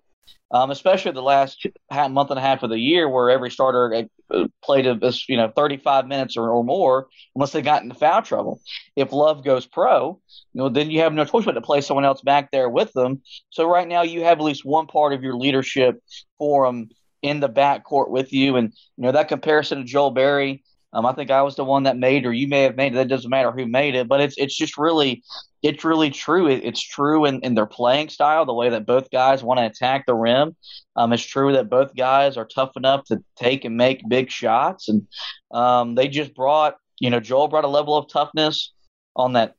Um, 0.52 0.72
especially 0.72 1.12
the 1.12 1.22
last 1.22 1.64
month 1.90 2.30
and 2.30 2.38
a 2.38 2.42
half 2.42 2.64
of 2.64 2.70
the 2.70 2.78
year, 2.78 3.08
where 3.08 3.30
every 3.30 3.52
starter 3.52 4.08
uh, 4.32 4.49
played 4.64 4.84
a, 4.84 5.12
you 5.28 5.37
know 5.37 5.52
35 5.54 6.08
minutes 6.08 6.37
or, 6.37 6.50
or 6.50 6.64
more, 6.64 7.06
unless 7.37 7.52
they 7.52 7.62
got 7.62 7.84
into 7.84 7.94
foul 7.94 8.22
trouble. 8.22 8.60
If 8.96 9.12
Love 9.12 9.44
goes 9.44 9.66
pro, 9.66 10.20
you 10.52 10.58
know, 10.58 10.68
then 10.68 10.90
you 10.90 11.00
have 11.00 11.12
no 11.12 11.25
choice 11.25 11.44
but 11.44 11.52
to 11.52 11.60
play 11.60 11.80
someone 11.82 12.04
else 12.04 12.20
back 12.20 12.50
there 12.50 12.68
with 12.68 12.92
them. 12.94 13.22
So 13.50 13.68
right 13.68 13.87
now, 13.87 14.02
you 14.02 14.25
have 14.25 14.38
at 14.38 14.44
least 14.44 14.64
one 14.64 14.88
part 14.88 15.12
of 15.12 15.22
your 15.22 15.37
leadership 15.37 16.02
forum 16.37 16.90
in 17.22 17.40
the 17.40 17.49
backcourt 17.49 18.10
with 18.10 18.32
you. 18.32 18.56
And, 18.56 18.72
you 18.96 19.04
know, 19.04 19.12
that 19.12 19.28
comparison 19.28 19.78
to 19.78 19.84
Joel 19.84 20.10
Berry, 20.10 20.64
um, 20.92 21.06
I 21.06 21.12
think 21.12 21.30
I 21.30 21.42
was 21.42 21.54
the 21.54 21.64
one 21.64 21.85
that 21.85 21.97
made, 21.97 22.26
or 22.26 22.32
you 22.32 22.49
may 22.49 22.62
have 22.62 22.76
made 22.76 22.92
it. 22.92 22.97
That 22.97 23.09
doesn't 23.09 23.30
matter 23.30 23.52
who 23.52 23.66
made 23.66 23.94
it, 23.94 24.09
but 24.09 24.20
it's 24.20 24.35
it's 24.37 24.56
just 24.56 24.76
really, 24.76 25.23
it's 25.62 25.85
really 25.85 26.11
true. 26.11 26.49
It, 26.49 26.64
it's 26.64 26.82
true 26.82 27.26
in, 27.26 27.40
in 27.40 27.54
their 27.54 27.66
playing 27.66 28.09
style, 28.09 28.44
the 28.44 28.54
way 28.54 28.70
that 28.70 28.87
both 28.87 29.11
guys 29.11 29.42
want 29.42 29.59
to 29.59 29.66
attack 29.66 30.06
the 30.06 30.14
rim. 30.14 30.56
Um, 30.97 31.12
it's 31.12 31.25
true 31.25 31.52
that 31.52 31.70
both 31.70 31.94
guys 31.94 32.37
are 32.37 32.44
tough 32.44 32.73
enough 32.76 33.04
to 33.06 33.23
take 33.37 33.64
and 33.64 33.76
make 33.76 34.09
big 34.09 34.30
shots, 34.30 34.88
and 34.88 35.06
um, 35.52 35.94
they 35.94 36.09
just 36.09 36.35
brought, 36.35 36.76
you 36.99 37.11
know, 37.11 37.20
Joel 37.20 37.49
brought 37.49 37.64
a 37.64 37.68
level 37.68 37.97
of 37.97 38.11
toughness 38.11 38.73
on 39.14 39.35
that 39.35 39.54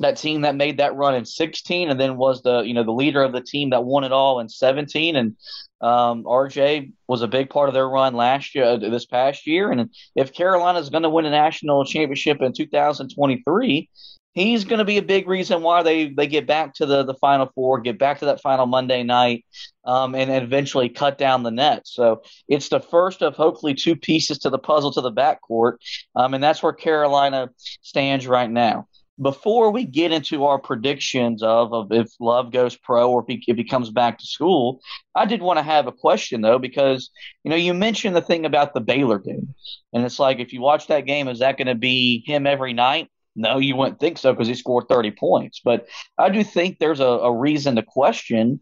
that 0.00 0.16
team 0.16 0.40
that 0.40 0.56
made 0.56 0.78
that 0.78 0.96
run 0.96 1.14
in 1.14 1.24
16 1.24 1.88
and 1.88 2.00
then 2.00 2.16
was 2.16 2.42
the 2.42 2.62
you 2.62 2.74
know 2.74 2.82
the 2.82 2.92
leader 2.92 3.22
of 3.22 3.32
the 3.32 3.40
team 3.40 3.70
that 3.70 3.84
won 3.84 4.02
it 4.02 4.10
all 4.10 4.40
in 4.40 4.48
17 4.48 5.14
and 5.14 5.36
um, 5.80 6.24
RJ 6.24 6.92
was 7.06 7.22
a 7.22 7.28
big 7.28 7.50
part 7.50 7.68
of 7.68 7.74
their 7.74 7.88
run 7.88 8.14
last 8.14 8.54
year, 8.54 8.64
uh, 8.64 8.76
this 8.76 9.06
past 9.06 9.46
year, 9.46 9.70
and 9.70 9.90
if 10.14 10.32
Carolina 10.32 10.78
is 10.78 10.90
going 10.90 11.04
to 11.04 11.10
win 11.10 11.26
a 11.26 11.30
national 11.30 11.84
championship 11.84 12.42
in 12.42 12.52
2023, 12.52 13.88
he's 14.34 14.64
going 14.64 14.78
to 14.78 14.84
be 14.84 14.98
a 14.98 15.02
big 15.02 15.28
reason 15.28 15.62
why 15.62 15.82
they 15.82 16.08
they 16.08 16.26
get 16.26 16.46
back 16.46 16.74
to 16.74 16.86
the 16.86 17.04
the 17.04 17.14
Final 17.14 17.50
Four, 17.54 17.80
get 17.80 17.98
back 17.98 18.18
to 18.20 18.26
that 18.26 18.40
final 18.40 18.66
Monday 18.66 19.02
night, 19.02 19.44
um, 19.84 20.14
and 20.14 20.30
eventually 20.30 20.88
cut 20.88 21.18
down 21.18 21.42
the 21.42 21.50
net. 21.50 21.82
So 21.86 22.22
it's 22.48 22.68
the 22.68 22.80
first 22.80 23.22
of 23.22 23.36
hopefully 23.36 23.74
two 23.74 23.96
pieces 23.96 24.38
to 24.40 24.50
the 24.50 24.58
puzzle 24.58 24.92
to 24.92 25.00
the 25.00 25.12
backcourt, 25.12 25.74
um, 26.16 26.34
and 26.34 26.42
that's 26.42 26.62
where 26.62 26.72
Carolina 26.72 27.50
stands 27.82 28.26
right 28.26 28.50
now 28.50 28.88
before 29.20 29.70
we 29.70 29.84
get 29.84 30.12
into 30.12 30.44
our 30.44 30.58
predictions 30.58 31.42
of, 31.42 31.72
of 31.72 31.90
if 31.90 32.08
Love 32.20 32.52
goes 32.52 32.76
pro 32.76 33.10
or 33.10 33.22
if 33.22 33.26
he, 33.28 33.44
if 33.48 33.56
he 33.56 33.64
comes 33.64 33.90
back 33.90 34.18
to 34.18 34.26
school, 34.26 34.80
I 35.14 35.26
did 35.26 35.42
want 35.42 35.58
to 35.58 35.62
have 35.62 35.86
a 35.86 35.92
question 35.92 36.40
though 36.40 36.58
because 36.58 37.10
you 37.44 37.50
know 37.50 37.56
you 37.56 37.74
mentioned 37.74 38.14
the 38.14 38.22
thing 38.22 38.46
about 38.46 38.74
the 38.74 38.80
Baylor 38.80 39.18
game, 39.18 39.54
and 39.92 40.04
it's 40.04 40.18
like 40.18 40.38
if 40.38 40.52
you 40.52 40.60
watch 40.60 40.86
that 40.86 41.06
game, 41.06 41.28
is 41.28 41.40
that 41.40 41.56
going 41.56 41.66
to 41.66 41.74
be 41.74 42.22
him 42.26 42.46
every 42.46 42.72
night? 42.72 43.10
No, 43.34 43.58
you 43.58 43.76
wouldn't 43.76 44.00
think 44.00 44.18
so 44.18 44.32
because 44.32 44.48
he 44.48 44.54
scored 44.54 44.88
30 44.88 45.12
points. 45.12 45.60
But 45.64 45.86
I 46.16 46.28
do 46.28 46.42
think 46.42 46.78
there's 46.78 47.00
a, 47.00 47.04
a 47.04 47.32
reason 47.32 47.76
to 47.76 47.82
question 47.82 48.60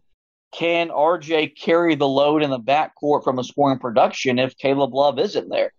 can 0.53 0.89
RJ 0.89 1.57
carry 1.59 1.95
the 1.95 2.07
load 2.07 2.41
in 2.41 2.49
the 2.49 2.59
backcourt 2.59 3.23
from 3.23 3.37
a 3.37 3.43
scoring 3.43 3.79
production 3.79 4.39
if 4.39 4.57
Caleb 4.57 4.93
Love 4.93 5.19
isn't 5.19 5.49
there? 5.49 5.73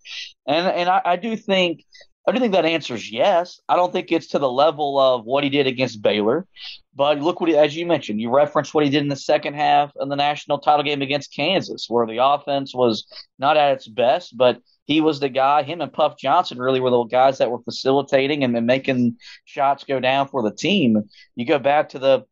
And 0.47 0.67
and 0.67 0.89
I, 0.89 1.01
I 1.05 1.17
do 1.17 1.37
think 1.37 1.85
I 2.29 2.33
do 2.33 2.41
think 2.41 2.53
that 2.53 2.67
answer's 2.67 3.11
yes. 3.11 3.59
I 3.71 3.77
don't 3.77 3.91
think 3.91 4.13
it's 4.13 4.27
to 4.29 4.39
the 4.39 4.51
level 4.51 4.99
of 4.99 5.25
what 5.25 5.45
he 5.45 5.49
did 5.49 5.67
against 5.67 6.03
Baylor, 6.03 6.47
but 6.95 7.21
look 7.21 7.41
what 7.41 7.49
he, 7.49 7.57
as 7.57 7.75
you 7.75 7.87
mentioned, 7.87 8.21
you 8.21 8.29
referenced 8.29 8.75
what 8.75 8.85
he 8.85 8.91
did 8.91 9.01
in 9.01 9.09
the 9.09 9.17
second 9.17 9.55
half 9.55 9.97
of 9.97 10.11
the 10.11 10.15
national 10.15 10.59
title 10.59 10.83
game 10.83 11.01
against 11.01 11.35
Kansas, 11.35 11.87
where 11.89 12.07
the 12.07 12.23
offense 12.23 12.75
was 12.75 13.07
not 13.39 13.57
at 13.57 13.73
its 13.73 13.89
best, 13.89 14.37
but 14.37 14.61
he 14.85 15.01
was 15.01 15.21
the 15.21 15.31
guy. 15.31 15.63
Him 15.63 15.81
and 15.81 15.91
Puff 15.91 16.19
Johnson 16.19 16.59
really 16.59 16.81
were 16.81 16.91
the 16.91 17.05
guys 17.05 17.39
that 17.39 17.51
were 17.51 17.63
facilitating 17.63 18.45
and, 18.45 18.55
and 18.55 18.67
making 18.67 19.17
shots 19.47 19.85
go 19.85 19.99
down 19.99 20.29
for 20.29 20.43
the 20.43 20.55
team. 20.55 21.09
You 21.35 21.47
go 21.47 21.59
back 21.59 21.89
to 21.91 21.99
the 21.99 22.27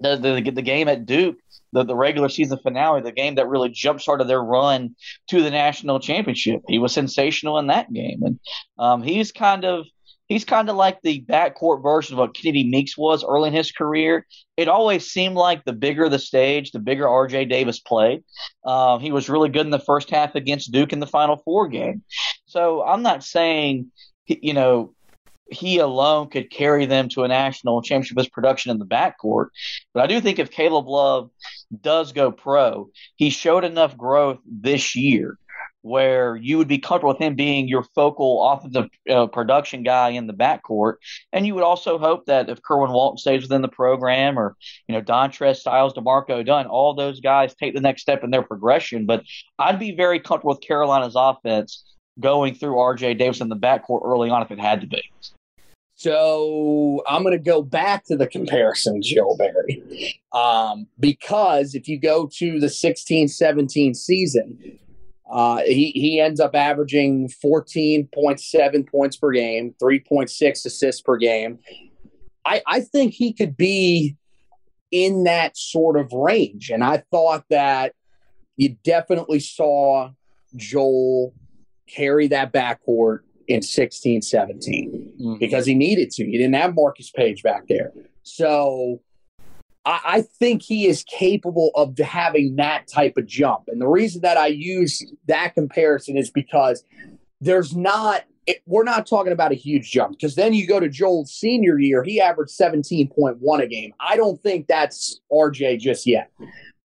the, 0.00 0.16
the, 0.16 0.50
the 0.50 0.62
game 0.62 0.88
at 0.88 1.06
Duke 1.06 1.36
the, 1.72 1.84
the 1.84 1.96
regular 1.96 2.28
season 2.28 2.58
finale, 2.62 3.02
the 3.02 3.12
game 3.12 3.36
that 3.36 3.48
really 3.48 3.68
jump 3.68 4.00
started 4.00 4.28
their 4.28 4.42
run 4.42 4.94
to 5.28 5.42
the 5.42 5.50
national 5.50 6.00
championship. 6.00 6.62
He 6.68 6.78
was 6.78 6.92
sensational 6.92 7.58
in 7.58 7.68
that 7.68 7.92
game, 7.92 8.22
and 8.22 8.40
um, 8.78 9.02
he's 9.02 9.32
kind 9.32 9.64
of 9.64 9.86
he's 10.26 10.44
kind 10.44 10.68
of 10.68 10.76
like 10.76 11.00
the 11.02 11.24
backcourt 11.28 11.82
version 11.82 12.14
of 12.14 12.18
what 12.18 12.34
Kennedy 12.34 12.68
Meeks 12.68 12.96
was 12.96 13.24
early 13.24 13.48
in 13.48 13.54
his 13.54 13.72
career. 13.72 14.26
It 14.56 14.68
always 14.68 15.10
seemed 15.10 15.36
like 15.36 15.64
the 15.64 15.72
bigger 15.72 16.08
the 16.08 16.18
stage, 16.18 16.72
the 16.72 16.78
bigger 16.78 17.04
RJ 17.04 17.48
Davis 17.48 17.80
played. 17.80 18.22
Uh, 18.64 18.98
he 18.98 19.12
was 19.12 19.28
really 19.28 19.48
good 19.48 19.66
in 19.66 19.70
the 19.70 19.78
first 19.78 20.10
half 20.10 20.34
against 20.34 20.72
Duke 20.72 20.92
in 20.92 21.00
the 21.00 21.06
Final 21.06 21.36
Four 21.36 21.68
game. 21.68 22.02
So 22.46 22.82
I'm 22.82 23.02
not 23.02 23.22
saying, 23.22 23.92
you 24.26 24.54
know, 24.54 24.94
he 25.50 25.78
alone 25.78 26.28
could 26.28 26.50
carry 26.50 26.86
them 26.86 27.08
to 27.10 27.24
a 27.24 27.28
national 27.28 27.82
championship 27.82 28.18
as 28.18 28.28
production 28.28 28.70
in 28.70 28.78
the 28.78 28.86
backcourt. 28.86 29.48
But 29.92 30.04
I 30.04 30.06
do 30.06 30.20
think 30.20 30.38
if 30.38 30.50
Caleb 30.50 30.86
Love 30.86 31.30
does 31.80 32.12
go 32.12 32.30
pro, 32.30 32.90
he 33.16 33.30
showed 33.30 33.64
enough 33.64 33.96
growth 33.96 34.38
this 34.46 34.94
year 34.94 35.38
where 35.82 36.36
you 36.36 36.58
would 36.58 36.68
be 36.68 36.78
comfortable 36.78 37.12
with 37.12 37.22
him 37.22 37.34
being 37.34 37.66
your 37.66 37.84
focal 37.94 38.46
offensive 38.50 38.88
uh, 39.08 39.26
production 39.26 39.82
guy 39.82 40.10
in 40.10 40.26
the 40.26 40.32
backcourt. 40.32 40.94
And 41.32 41.46
you 41.46 41.54
would 41.54 41.64
also 41.64 41.98
hope 41.98 42.26
that 42.26 42.50
if 42.50 42.62
Kerwin 42.62 42.92
Walton 42.92 43.18
stays 43.18 43.42
within 43.42 43.62
the 43.62 43.68
program 43.68 44.38
or, 44.38 44.56
you 44.88 44.94
know, 44.94 45.02
Dontrez 45.02 45.56
Styles, 45.56 45.94
D'Marco 45.94 46.44
Dunn, 46.44 46.66
all 46.66 46.94
those 46.94 47.20
guys 47.20 47.54
take 47.54 47.74
the 47.74 47.80
next 47.80 48.02
step 48.02 48.22
in 48.22 48.30
their 48.30 48.42
progression. 48.42 49.06
But 49.06 49.24
I'd 49.58 49.78
be 49.78 49.94
very 49.94 50.20
comfortable 50.20 50.54
with 50.54 50.60
Carolina's 50.60 51.14
offense 51.16 51.84
going 52.18 52.54
through 52.54 52.74
RJ 52.74 53.18
Davis 53.18 53.40
in 53.40 53.48
the 53.48 53.56
backcourt 53.56 54.04
early 54.04 54.28
on 54.28 54.42
if 54.42 54.50
it 54.50 54.60
had 54.60 54.82
to 54.82 54.86
be. 54.86 55.02
So 56.00 57.02
I'm 57.06 57.22
going 57.22 57.36
to 57.36 57.44
go 57.44 57.60
back 57.60 58.04
to 58.06 58.16
the 58.16 58.26
comparison, 58.26 59.02
Joel 59.02 59.36
Berry, 59.36 60.18
um, 60.32 60.86
because 60.98 61.74
if 61.74 61.88
you 61.88 62.00
go 62.00 62.26
to 62.38 62.58
the 62.58 62.70
16 62.70 63.28
17 63.28 63.92
season, 63.92 64.78
uh, 65.30 65.58
he, 65.58 65.90
he 65.90 66.18
ends 66.18 66.40
up 66.40 66.54
averaging 66.54 67.28
14.7 67.44 68.90
points 68.90 69.16
per 69.18 69.30
game, 69.30 69.74
3.6 69.78 70.64
assists 70.64 71.02
per 71.02 71.18
game. 71.18 71.58
I, 72.46 72.62
I 72.66 72.80
think 72.80 73.12
he 73.12 73.34
could 73.34 73.54
be 73.54 74.16
in 74.90 75.24
that 75.24 75.54
sort 75.54 75.98
of 75.98 76.10
range. 76.14 76.70
And 76.70 76.82
I 76.82 77.04
thought 77.10 77.44
that 77.50 77.92
you 78.56 78.74
definitely 78.84 79.40
saw 79.40 80.12
Joel 80.56 81.34
carry 81.86 82.28
that 82.28 82.54
backcourt 82.54 83.18
in 83.50 83.62
16 83.62 84.22
17 84.22 85.12
mm-hmm. 85.20 85.38
because 85.38 85.66
he 85.66 85.74
needed 85.74 86.10
to. 86.12 86.24
He 86.24 86.38
didn't 86.38 86.54
have 86.54 86.74
Marcus 86.74 87.10
Paige 87.10 87.42
back 87.42 87.66
there. 87.68 87.92
So 88.22 89.00
I, 89.84 90.00
I, 90.04 90.22
think 90.22 90.62
he 90.62 90.86
is 90.86 91.04
capable 91.04 91.72
of 91.74 91.98
having 91.98 92.56
that 92.56 92.86
type 92.86 93.16
of 93.16 93.26
jump. 93.26 93.64
And 93.68 93.80
the 93.80 93.88
reason 93.88 94.22
that 94.22 94.36
I 94.36 94.48
use 94.48 95.02
that 95.26 95.54
comparison 95.54 96.16
is 96.16 96.30
because 96.30 96.84
there's 97.40 97.74
not, 97.74 98.24
it, 98.46 98.62
we're 98.66 98.84
not 98.84 99.06
talking 99.06 99.32
about 99.32 99.52
a 99.52 99.56
huge 99.56 99.90
jump 99.90 100.12
because 100.12 100.34
then 100.34 100.54
you 100.54 100.66
go 100.66 100.78
to 100.80 100.88
Joel's 100.88 101.32
senior 101.32 101.78
year, 101.78 102.04
he 102.04 102.20
averaged 102.20 102.52
17.1 102.58 103.62
a 103.62 103.66
game. 103.66 103.92
I 103.98 104.16
don't 104.16 104.40
think 104.42 104.66
that's 104.66 105.20
RJ 105.32 105.80
just 105.80 106.06
yet. 106.06 106.30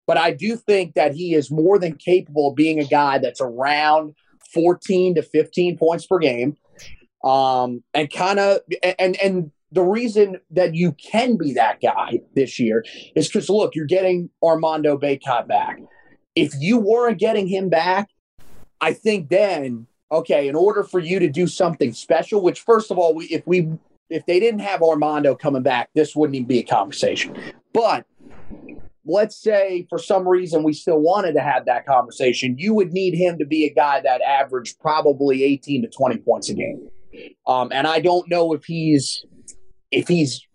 But 0.08 0.18
I 0.18 0.32
do 0.32 0.56
think 0.56 0.94
that 0.94 1.14
he 1.14 1.34
is 1.34 1.50
more 1.50 1.80
than 1.80 1.96
capable 1.96 2.50
of 2.50 2.56
being 2.56 2.80
a 2.80 2.86
guy 2.86 3.18
that's 3.18 3.42
around 3.42 4.14
14 4.56 5.16
to 5.16 5.22
15 5.22 5.78
points 5.78 6.08
per 6.08 6.18
game. 6.18 6.58
Um, 7.24 7.84
and 7.94 8.12
kind 8.12 8.40
of, 8.40 8.62
and, 8.98 9.16
and 9.22 9.52
the 9.72 9.84
reason 9.84 10.38
that 10.52 10.74
you 10.74 10.94
can 10.94 11.38
be 11.38 11.54
that 11.54 11.82
guy 11.82 12.22
this 12.34 12.60
year 12.60 12.84
is 13.16 13.28
because 13.28 13.50
look, 13.50 13.76
you're 13.76 13.86
getting 13.86 14.30
Armando 14.42 14.98
Bacot 14.98 15.48
back. 15.48 15.80
If 16.36 16.54
you 16.58 16.80
weren't 16.80 17.20
getting 17.20 17.48
him 17.48 17.70
back, 17.70 18.10
I 18.82 18.94
think 18.94 19.30
then, 19.30 19.88
okay, 20.12 20.48
in 20.48 20.56
order 20.56 20.84
for 20.84 21.00
you 21.00 21.20
to 21.20 21.30
do 21.30 21.48
something 21.48 21.94
special, 21.94 22.42
which 22.42 22.62
first 22.62 22.92
of 22.92 22.98
all, 22.98 23.14
we, 23.16 23.26
if 23.26 23.46
we 23.46 23.70
if 24.10 24.26
they 24.26 24.40
didn't 24.40 24.60
have 24.60 24.82
Armando 24.82 25.36
coming 25.36 25.64
back, 25.64 25.90
this 25.96 26.16
wouldn't 26.16 26.36
even 26.36 26.48
be 26.48 26.60
a 26.60 26.64
conversation. 26.64 27.36
But 27.74 28.06
let's 29.06 29.42
say 29.42 29.86
for 29.90 30.00
some 30.00 30.28
reason 30.28 30.64
we 30.64 30.74
still 30.74 31.00
wanted 31.00 31.34
to 31.34 31.42
have 31.42 31.66
that 31.66 31.86
conversation, 31.86 32.58
you 32.58 32.74
would 32.74 32.92
need 32.92 33.14
him 33.14 33.38
to 33.38 33.46
be 33.46 33.66
a 33.66 33.74
guy 33.74 34.02
that 34.02 34.22
averaged 34.22 34.80
probably 34.80 35.44
18 35.44 35.84
to 35.84 35.88
20 35.90 36.18
points 36.18 36.50
a 36.50 36.54
game. 36.56 36.90
Um, 37.48 37.70
and 37.72 37.88
I 37.88 38.00
don't 38.00 38.30
know 38.30 38.54
if 38.54 38.66
he's 38.66 39.24
if 39.92 40.08
he's 40.08 40.46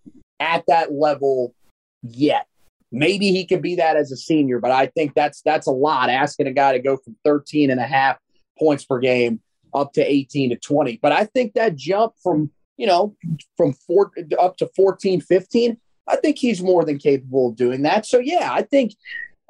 at 0.40 0.64
that 0.68 0.92
level 0.92 1.54
yet. 2.02 2.46
Maybe 2.92 3.30
he 3.30 3.46
could 3.46 3.62
be 3.62 3.76
that 3.76 3.96
as 3.96 4.10
a 4.10 4.16
senior, 4.16 4.58
but 4.58 4.72
I 4.72 4.86
think 4.86 5.14
that's 5.14 5.42
that's 5.42 5.68
a 5.68 5.72
lot 5.72 6.10
asking 6.10 6.48
a 6.48 6.52
guy 6.52 6.72
to 6.72 6.80
go 6.80 6.96
from 6.96 7.16
13 7.24 7.70
and 7.70 7.80
a 7.80 7.84
half 7.84 8.18
points 8.58 8.84
per 8.84 8.98
game 8.98 9.40
up 9.72 9.92
to 9.92 10.02
18 10.02 10.50
to 10.50 10.56
20. 10.56 10.98
But 11.00 11.12
I 11.12 11.24
think 11.24 11.54
that 11.54 11.76
jump 11.76 12.14
from, 12.20 12.50
you 12.76 12.88
know, 12.88 13.16
from 13.56 13.72
four 13.72 14.10
up 14.40 14.56
to 14.56 14.68
14, 14.74 15.20
15, 15.20 15.78
I 16.10 16.16
think 16.16 16.38
he's 16.38 16.62
more 16.62 16.84
than 16.84 16.98
capable 16.98 17.48
of 17.48 17.56
doing 17.56 17.82
that. 17.82 18.06
So 18.06 18.18
yeah, 18.18 18.50
I 18.52 18.62
think 18.62 18.94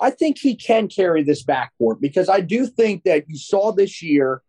I 0.00 0.11
think 0.11 0.38
he 0.38 0.55
can 0.55 0.88
carry 0.88 1.23
this 1.23 1.45
backcourt 1.45 2.00
because 2.00 2.29
I 2.29 2.40
do 2.40 2.67
think 2.67 3.05
that 3.05 3.25
you 3.29 3.37
saw 3.37 3.73
this 3.73 4.02
year 4.02 4.43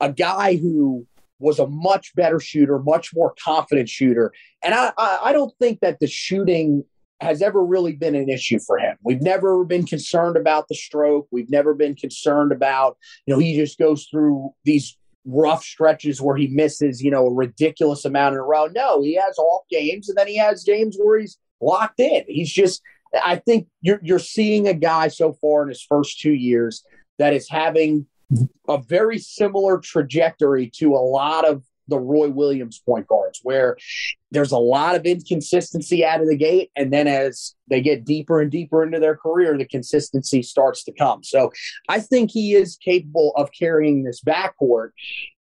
a 0.00 0.12
guy 0.12 0.56
who 0.56 1.06
was 1.38 1.58
a 1.58 1.66
much 1.66 2.14
better 2.14 2.38
shooter, 2.38 2.78
much 2.78 3.14
more 3.14 3.34
confident 3.42 3.88
shooter. 3.88 4.32
And 4.62 4.74
I, 4.74 4.92
I, 4.96 5.18
I 5.24 5.32
don't 5.32 5.52
think 5.58 5.80
that 5.80 6.00
the 6.00 6.06
shooting 6.06 6.84
has 7.20 7.42
ever 7.42 7.64
really 7.64 7.92
been 7.92 8.14
an 8.14 8.28
issue 8.28 8.58
for 8.58 8.78
him. 8.78 8.96
We've 9.02 9.22
never 9.22 9.64
been 9.64 9.86
concerned 9.86 10.36
about 10.36 10.68
the 10.68 10.74
stroke. 10.74 11.26
We've 11.30 11.50
never 11.50 11.74
been 11.74 11.94
concerned 11.94 12.52
about, 12.52 12.98
you 13.26 13.34
know, 13.34 13.40
he 13.40 13.56
just 13.56 13.78
goes 13.78 14.06
through 14.10 14.52
these 14.64 14.96
rough 15.24 15.64
stretches 15.64 16.20
where 16.20 16.36
he 16.36 16.48
misses, 16.48 17.02
you 17.02 17.10
know, 17.10 17.26
a 17.26 17.32
ridiculous 17.32 18.04
amount 18.04 18.34
in 18.34 18.40
a 18.40 18.44
row. 18.44 18.66
No, 18.66 19.02
he 19.02 19.14
has 19.14 19.38
off 19.38 19.62
games 19.70 20.08
and 20.08 20.18
then 20.18 20.26
he 20.26 20.36
has 20.36 20.64
games 20.64 20.96
where 20.98 21.18
he's 21.18 21.38
locked 21.60 22.00
in. 22.00 22.24
He's 22.28 22.52
just 22.52 22.82
I 23.24 23.36
think 23.36 23.68
you're 23.80 24.00
you're 24.02 24.18
seeing 24.18 24.68
a 24.68 24.74
guy 24.74 25.08
so 25.08 25.32
far 25.34 25.62
in 25.62 25.68
his 25.68 25.82
first 25.82 26.20
two 26.20 26.32
years 26.32 26.84
that 27.18 27.32
is 27.32 27.48
having 27.48 28.06
a 28.68 28.78
very 28.78 29.18
similar 29.18 29.78
trajectory 29.78 30.70
to 30.76 30.94
a 30.94 30.98
lot 30.98 31.48
of 31.48 31.62
the 31.88 31.98
Roy 31.98 32.28
Williams 32.28 32.80
point 32.84 33.06
guards, 33.06 33.40
where 33.42 33.76
there's 34.30 34.52
a 34.52 34.58
lot 34.58 34.96
of 34.96 35.04
inconsistency 35.04 36.04
out 36.04 36.20
of 36.20 36.28
the 36.28 36.36
gate. 36.36 36.70
And 36.76 36.92
then 36.92 37.06
as 37.06 37.54
they 37.68 37.80
get 37.80 38.04
deeper 38.04 38.40
and 38.40 38.50
deeper 38.50 38.82
into 38.82 38.98
their 38.98 39.16
career, 39.16 39.56
the 39.56 39.64
consistency 39.64 40.42
starts 40.42 40.82
to 40.84 40.92
come. 40.92 41.22
So 41.22 41.52
I 41.88 42.00
think 42.00 42.30
he 42.30 42.54
is 42.54 42.76
capable 42.76 43.32
of 43.36 43.50
carrying 43.52 44.02
this 44.02 44.20
backcourt. 44.22 44.90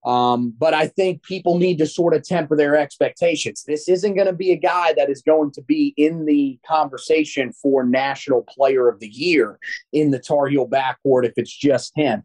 Um, 0.05 0.53
but 0.57 0.73
I 0.73 0.88
think 0.88 1.23
people 1.23 1.57
need 1.57 1.77
to 1.79 1.88
sort 1.88 2.13
of 2.13 2.23
temper 2.23 2.55
their 2.55 2.75
expectations. 2.75 3.63
This 3.65 3.88
isn't 3.88 4.15
going 4.15 4.27
to 4.27 4.33
be 4.33 4.51
a 4.51 4.57
guy 4.57 4.93
that 4.93 5.09
is 5.09 5.21
going 5.21 5.51
to 5.51 5.62
be 5.62 5.93
in 5.97 6.25
the 6.25 6.59
conversation 6.67 7.51
for 7.53 7.83
National 7.83 8.43
Player 8.43 8.89
of 8.89 9.00
the 9.00 9.07
Year 9.07 9.59
in 9.91 10.12
the 10.12 10.19
Tar 10.19 10.47
Heel 10.47 10.67
backcourt 10.67 11.25
if 11.25 11.33
it's 11.38 11.55
just 11.55 11.93
him 11.95 12.23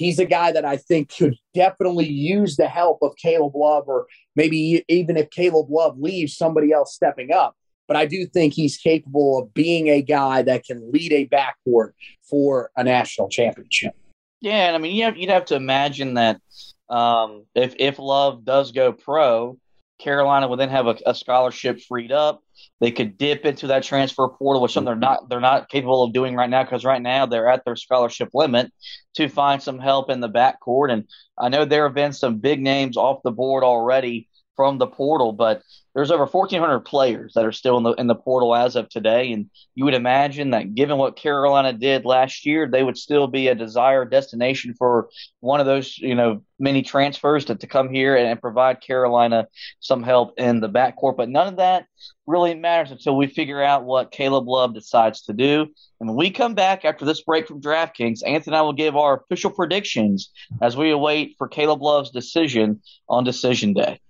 he's 0.00 0.18
a 0.18 0.24
guy 0.24 0.50
that 0.50 0.64
I 0.64 0.78
think 0.78 1.14
could 1.14 1.36
definitely 1.52 2.08
use 2.08 2.56
the 2.56 2.68
help 2.68 3.00
of 3.02 3.14
Caleb 3.16 3.54
Love, 3.54 3.84
or 3.86 4.06
maybe 4.34 4.82
even 4.88 5.18
if 5.18 5.28
Caleb 5.28 5.66
Love 5.68 5.98
leaves, 5.98 6.38
somebody 6.38 6.72
else 6.72 6.94
stepping 6.94 7.32
up. 7.32 7.54
But 7.86 7.98
I 7.98 8.06
do 8.06 8.24
think 8.24 8.54
he's 8.54 8.78
capable 8.78 9.38
of 9.38 9.52
being 9.52 9.88
a 9.88 10.00
guy 10.00 10.40
that 10.42 10.64
can 10.64 10.90
lead 10.90 11.12
a 11.12 11.28
backcourt 11.28 11.90
for 12.22 12.70
a 12.76 12.82
national 12.82 13.28
championship. 13.28 13.94
Yeah, 14.40 14.68
and 14.68 14.74
I 14.76 14.78
mean, 14.78 14.96
you 14.96 15.04
have, 15.04 15.18
you'd 15.18 15.28
have 15.28 15.44
to 15.46 15.56
imagine 15.56 16.14
that 16.14 16.40
um, 16.88 17.44
if 17.54 17.74
if 17.78 17.98
Love 17.98 18.42
does 18.42 18.72
go 18.72 18.92
pro, 18.92 19.58
Carolina 20.00 20.48
would 20.48 20.58
then 20.58 20.70
have 20.70 20.86
a, 20.86 20.96
a, 21.06 21.14
scholarship 21.14 21.80
freed 21.80 22.10
up. 22.10 22.42
They 22.80 22.90
could 22.90 23.18
dip 23.18 23.44
into 23.44 23.68
that 23.68 23.82
transfer 23.82 24.28
portal, 24.28 24.62
which 24.62 24.72
something 24.72 24.86
they're 24.86 24.96
not 24.96 25.28
they're 25.28 25.40
not 25.40 25.68
capable 25.68 26.02
of 26.02 26.12
doing 26.12 26.34
right 26.34 26.50
now 26.50 26.64
because 26.64 26.84
right 26.84 27.02
now 27.02 27.26
they're 27.26 27.48
at 27.48 27.64
their 27.64 27.76
scholarship 27.76 28.30
limit 28.34 28.72
to 29.14 29.28
find 29.28 29.62
some 29.62 29.78
help 29.78 30.10
in 30.10 30.20
the 30.20 30.28
backcourt. 30.28 30.90
And 30.90 31.04
I 31.38 31.48
know 31.48 31.64
there 31.64 31.84
have 31.84 31.94
been 31.94 32.12
some 32.12 32.38
big 32.38 32.60
names 32.60 32.96
off 32.96 33.22
the 33.22 33.30
board 33.30 33.62
already 33.62 34.28
from 34.56 34.78
the 34.78 34.86
portal, 34.86 35.32
but 35.32 35.62
there's 35.94 36.10
over 36.10 36.26
1,400 36.26 36.80
players 36.80 37.34
that 37.34 37.44
are 37.44 37.52
still 37.52 37.76
in 37.76 37.82
the 37.82 37.92
in 37.92 38.06
the 38.06 38.14
portal 38.14 38.54
as 38.54 38.76
of 38.76 38.88
today, 38.88 39.32
and 39.32 39.50
you 39.74 39.84
would 39.84 39.94
imagine 39.94 40.50
that 40.50 40.74
given 40.74 40.98
what 40.98 41.16
Carolina 41.16 41.72
did 41.72 42.04
last 42.04 42.46
year, 42.46 42.68
they 42.68 42.82
would 42.82 42.96
still 42.96 43.26
be 43.26 43.48
a 43.48 43.54
desired 43.54 44.10
destination 44.10 44.74
for 44.74 45.08
one 45.40 45.60
of 45.60 45.66
those 45.66 45.98
you 45.98 46.14
know 46.14 46.42
many 46.58 46.82
transfers 46.82 47.46
to, 47.46 47.56
to 47.56 47.66
come 47.66 47.92
here 47.92 48.16
and, 48.16 48.28
and 48.28 48.40
provide 48.40 48.80
Carolina 48.80 49.48
some 49.80 50.02
help 50.02 50.34
in 50.38 50.60
the 50.60 50.68
backcourt. 50.68 51.16
But 51.16 51.28
none 51.28 51.48
of 51.48 51.56
that 51.56 51.86
really 52.26 52.54
matters 52.54 52.92
until 52.92 53.16
we 53.16 53.26
figure 53.26 53.62
out 53.62 53.84
what 53.84 54.12
Caleb 54.12 54.46
Love 54.46 54.74
decides 54.74 55.22
to 55.22 55.32
do. 55.32 55.66
And 55.98 56.08
when 56.08 56.16
we 56.16 56.30
come 56.30 56.54
back 56.54 56.84
after 56.84 57.04
this 57.04 57.22
break 57.22 57.48
from 57.48 57.60
DraftKings, 57.60 58.20
Anthony 58.24 58.52
and 58.52 58.56
I 58.56 58.62
will 58.62 58.72
give 58.72 58.96
our 58.96 59.16
official 59.16 59.50
predictions 59.50 60.30
as 60.62 60.76
we 60.76 60.90
await 60.90 61.34
for 61.36 61.48
Caleb 61.48 61.82
Love's 61.82 62.10
decision 62.10 62.80
on 63.08 63.24
decision 63.24 63.72
day. 63.72 64.00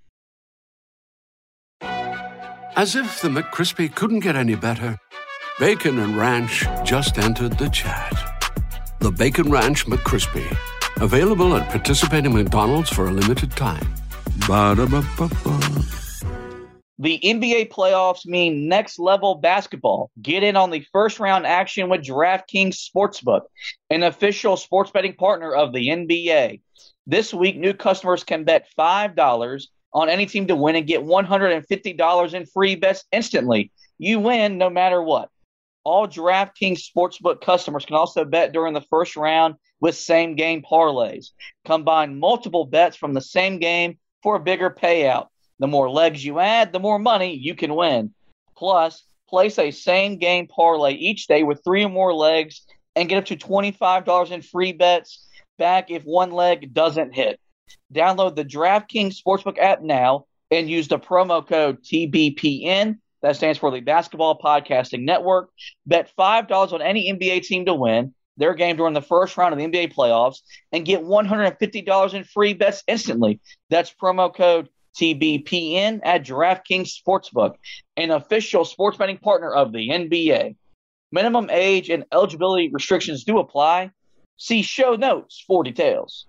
As 2.81 2.97
if 2.97 3.21
the 3.21 3.29
McCrispy 3.29 3.95
couldn't 3.95 4.21
get 4.21 4.37
any 4.37 4.55
better, 4.55 4.99
Bacon 5.59 5.99
and 5.99 6.17
Ranch 6.17 6.65
just 6.83 7.19
entered 7.19 7.59
the 7.59 7.69
chat. 7.69 8.11
The 9.01 9.11
Bacon 9.11 9.51
Ranch 9.51 9.85
McCrispy, 9.85 10.57
available 10.99 11.55
at 11.55 11.69
participating 11.69 12.33
McDonald's 12.33 12.89
for 12.89 13.07
a 13.07 13.11
limited 13.11 13.51
time. 13.51 13.87
Ba-da-ba-ba-ba. 14.49 15.29
The 16.99 17.21
NBA 17.23 17.69
playoffs 17.69 18.25
mean 18.25 18.67
next 18.67 18.99
level 18.99 19.35
basketball. 19.35 20.11
Get 20.23 20.43
in 20.43 20.57
on 20.57 20.71
the 20.71 20.87
first 20.91 21.21
round 21.21 21.47
action 21.47 21.91
with 21.91 22.07
DraftKings 22.07 22.79
Sportsbook, 22.81 23.43
an 23.91 24.05
official 24.05 24.57
sports 24.57 24.91
betting 24.91 25.17
partner 25.17 25.53
of 25.53 25.75
the 25.75 25.89
NBA. 25.89 26.63
This 27.07 27.35
week, 27.35 27.59
new 27.59 27.75
customers 27.75 28.25
can 28.25 28.45
bet 28.45 28.69
$5 28.79 29.67
on 29.93 30.09
any 30.09 30.27
team 30.27 30.47
to 30.47 30.57
win 30.57 30.77
and 30.77 30.87
get 30.87 31.03
$150 31.03 32.35
in 32.35 32.47
free 32.47 32.75
bets 32.77 33.05
instantly. 33.13 33.73
You 33.99 34.21
win 34.21 34.59
no 34.59 34.71
matter 34.71 35.03
what. 35.03 35.29
All 35.85 36.07
DraftKings 36.07 36.83
Sportsbook 36.95 37.41
customers 37.41 37.87
can 37.87 37.97
also 37.97 38.25
bet 38.25 38.53
during 38.53 38.75
the 38.75 38.83
first 38.83 39.17
round 39.17 39.55
with 39.81 39.95
same 39.95 40.37
game 40.37 40.63
parlays. 40.63 41.31
Combine 41.65 42.19
multiple 42.19 42.67
bets 42.67 42.97
from 42.97 43.15
the 43.15 43.21
same 43.21 43.59
game 43.59 43.99
for 44.23 44.37
a 44.37 44.41
bigger 44.41 44.71
payout. 44.71 45.29
The 45.59 45.67
more 45.67 45.91
legs 45.91 46.25
you 46.25 46.39
add, 46.39 46.73
the 46.73 46.81
more 46.81 46.99
money 46.99 47.35
you 47.35 47.55
can 47.55 47.75
win. 47.75 48.15
Plus, 48.57 49.05
place 49.29 49.59
a 49.59 49.71
same 49.71 50.19
game 50.19 50.47
parlay 50.47 50.93
each 50.93 51.27
day 51.27 51.43
with 51.43 51.63
three 51.65 51.85
or 51.85 51.89
more 51.89 52.13
legs 52.13 52.63
and 52.97 53.09
get 53.09 53.19
up 53.19 53.25
to 53.27 53.37
$25 53.37 54.31
in 54.31 54.43
free 54.43 54.73
bets 54.73 55.27
back 55.59 55.91
if 55.91 56.03
one 56.03 56.33
leg 56.33 56.75
doesn't 56.75 57.15
hit. 57.15 57.41
Download 57.93 58.35
the 58.35 58.45
DraftKings 58.45 59.17
Sportsbook 59.21 59.59
app 59.59 59.83
now 59.83 60.27
and 60.51 60.69
use 60.69 60.89
the 60.89 60.99
promo 60.99 61.47
code 61.47 61.83
TBPN. 61.83 62.99
That 63.23 63.37
stands 63.37 63.59
for 63.59 63.71
the 63.71 63.81
Basketball 63.81 64.39
Podcasting 64.39 65.03
Network. 65.03 65.51
Bet 65.87 66.11
$5 66.19 66.73
on 66.73 66.83
any 66.83 67.13
NBA 67.13 67.43
team 67.43 67.67
to 67.67 67.75
win 67.75 68.15
their 68.37 68.55
game 68.55 68.77
during 68.77 68.95
the 68.95 69.03
first 69.03 69.37
round 69.37 69.53
of 69.53 69.59
the 69.59 69.67
NBA 69.67 69.93
playoffs 69.93 70.39
and 70.73 70.87
get 70.87 71.03
$150 71.03 72.15
in 72.15 72.25
free 72.25 72.55
bets 72.55 72.83
instantly. 72.89 73.39
That's 73.69 73.93
promo 73.93 74.35
code 74.35 74.69
TBPN 74.99 76.01
at 76.03 76.25
DraftKings 76.25 76.91
Sportsbook, 76.91 77.55
an 77.97 78.11
official 78.11 78.65
sports 78.65 78.97
betting 78.97 79.19
partner 79.19 79.53
of 79.53 79.73
the 79.73 79.91
NBA. 79.91 80.57
Minimum 81.13 81.51
age 81.51 81.91
and 81.91 82.05
eligibility 82.13 82.71
restrictions 82.73 83.25
do 83.25 83.39
apply. 83.39 83.91
See 84.37 84.63
show 84.63 84.97
notes 84.97 85.45
for 85.47 85.63
details. 85.63 86.27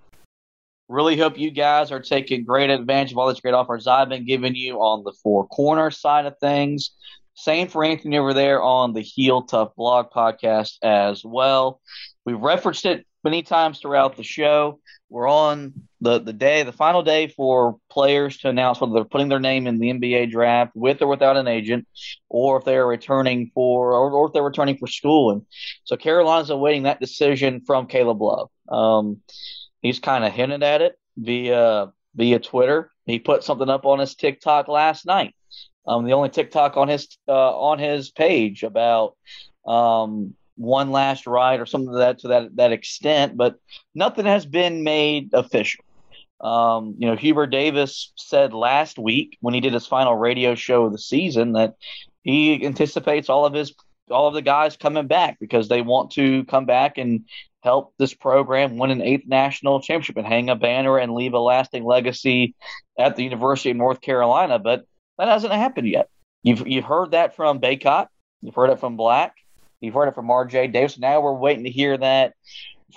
Really 0.92 1.18
hope 1.18 1.40
you 1.40 1.52
guys 1.52 1.90
are 1.94 2.02
taking 2.02 2.44
great 2.44 2.70
advantage 2.70 3.14
of 3.14 3.18
all 3.18 3.30
these 3.30 3.40
great 3.40 3.54
offers 3.54 3.88
I've 3.88 4.10
been 4.10 4.26
giving 4.26 4.56
you 4.56 4.80
on 4.80 5.06
the 5.06 5.14
four 5.24 5.48
corner 5.48 5.90
side 5.90 6.26
of 6.26 6.38
things. 6.40 6.92
Same 7.34 7.70
for 7.70 7.86
Anthony 7.86 8.18
over 8.18 8.34
there 8.34 8.62
on 8.62 8.92
the 8.92 9.00
Heel 9.00 9.44
Tough 9.44 9.74
blog 9.78 10.08
podcast 10.12 10.80
as 10.84 11.24
well. 11.24 11.80
We've 12.26 12.38
referenced 12.38 12.86
it 12.86 13.06
many 13.24 13.42
times 13.42 13.80
throughout 13.80 14.18
the 14.18 14.24
show. 14.24 14.82
We're 15.08 15.30
on 15.30 15.74
the, 16.02 16.20
the 16.20 16.34
day, 16.34 16.64
the 16.64 16.74
final 16.74 17.04
day 17.04 17.30
for 17.30 17.78
players 17.90 18.40
to 18.40 18.50
announce 18.50 18.82
whether 18.82 18.94
they're 18.94 19.06
putting 19.06 19.30
their 19.30 19.40
name 19.40 19.68
in 19.68 19.80
the 19.80 19.94
NBA 19.94 20.30
draft 20.32 20.72
with 20.76 21.02
or 21.02 21.08
without 21.08 21.38
an 21.38 21.48
agent, 21.48 21.88
or 22.28 22.58
if 22.58 22.66
they're 22.66 22.86
returning 22.86 23.50
for, 23.54 23.94
or, 23.94 24.12
or 24.12 24.28
if 24.28 24.34
they're 24.34 24.44
returning 24.44 24.78
for 24.78 24.88
school. 24.88 25.32
And 25.32 25.46
so 25.86 25.96
Carolina's 25.96 26.50
awaiting 26.50 26.84
that 26.84 27.00
decision 27.00 27.62
from 27.66 27.88
Caleb 27.88 28.22
Love. 28.22 28.50
Um, 28.68 29.22
He's 29.82 30.00
kind 30.00 30.24
of 30.24 30.32
hinted 30.34 30.64
at 30.64 30.82
it 30.82 30.98
via 31.18 31.92
via 32.16 32.40
Twitter. 32.40 32.92
He 33.06 33.20
put 33.20 33.44
something 33.44 33.70
up 33.70 33.86
on 33.86 34.00
his 34.00 34.16
TikTok 34.16 34.68
last 34.68 35.06
night. 35.06 35.36
Um, 35.88 36.06
the 36.06 36.14
only 36.14 36.30
TikTok 36.30 36.78
on 36.78 36.88
his 36.88 37.18
uh, 37.28 37.58
on 37.58 37.80
his 37.80 38.12
page 38.12 38.64
about 38.64 39.16
um, 39.66 40.36
one 40.56 40.92
last 40.92 41.26
ride 41.26 41.60
or 41.60 41.66
something 41.66 41.92
to 41.92 41.98
that 41.98 42.20
to 42.20 42.28
that 42.30 42.56
that 42.56 42.72
extent, 42.72 43.36
but 43.36 43.56
nothing 43.96 44.26
has 44.26 44.46
been 44.46 44.84
made 44.84 45.32
official. 45.34 45.84
Um, 46.40 46.96
you 46.98 47.08
know, 47.08 47.16
Hubert 47.16 47.48
Davis 47.48 48.14
said 48.16 48.54
last 48.54 48.98
week 48.98 49.38
when 49.42 49.54
he 49.54 49.62
did 49.62 49.74
his 49.74 49.86
final 49.88 50.16
radio 50.16 50.56
show 50.56 50.86
of 50.86 50.92
the 50.92 50.98
season 51.00 51.54
that 51.54 51.76
he 52.24 52.66
anticipates 52.66 53.30
all 53.30 53.46
of 53.46 53.54
his 53.54 53.74
all 54.10 54.28
of 54.28 54.34
the 54.34 54.42
guys 54.42 54.76
coming 54.78 55.08
back 55.08 55.40
because 55.40 55.68
they 55.68 55.82
want 55.82 56.12
to 56.12 56.44
come 56.46 56.66
back 56.66 56.98
and 56.98 57.26
help 57.62 57.94
this 57.98 58.14
program 58.14 58.78
win 58.78 58.92
an 58.92 59.02
eighth 59.02 59.28
national 59.28 59.82
championship 59.82 60.18
and 60.18 60.28
hang 60.28 60.50
a 60.50 60.56
banner 60.56 60.98
and 60.98 61.14
leave 61.14 61.34
a 61.34 61.40
lasting 61.40 61.84
legacy 61.84 62.56
at 62.98 63.16
the 63.16 63.24
University 63.24 63.72
of 63.72 63.78
North 63.78 64.02
Carolina. 64.02 64.60
But 64.60 64.86
that 65.18 65.28
hasn't 65.28 65.54
happened 65.54 65.88
yet. 65.88 66.10
You've 66.44 66.68
you've 66.68 66.86
heard 66.86 67.12
that 67.12 67.36
from 67.36 67.60
Bacot, 67.60 68.08
you've 68.42 68.56
heard 68.56 68.72
it 68.72 68.80
from 68.80 68.98
Black, 68.98 69.36
you've 69.80 69.94
heard 69.94 70.08
it 70.08 70.16
from 70.16 70.30
R.J. 70.30 70.68
Davis. 70.68 70.98
Now 70.98 71.22
we're 71.22 71.34
waiting 71.34 71.66
to 71.66 71.72
hear 71.72 71.98
that 71.98 72.34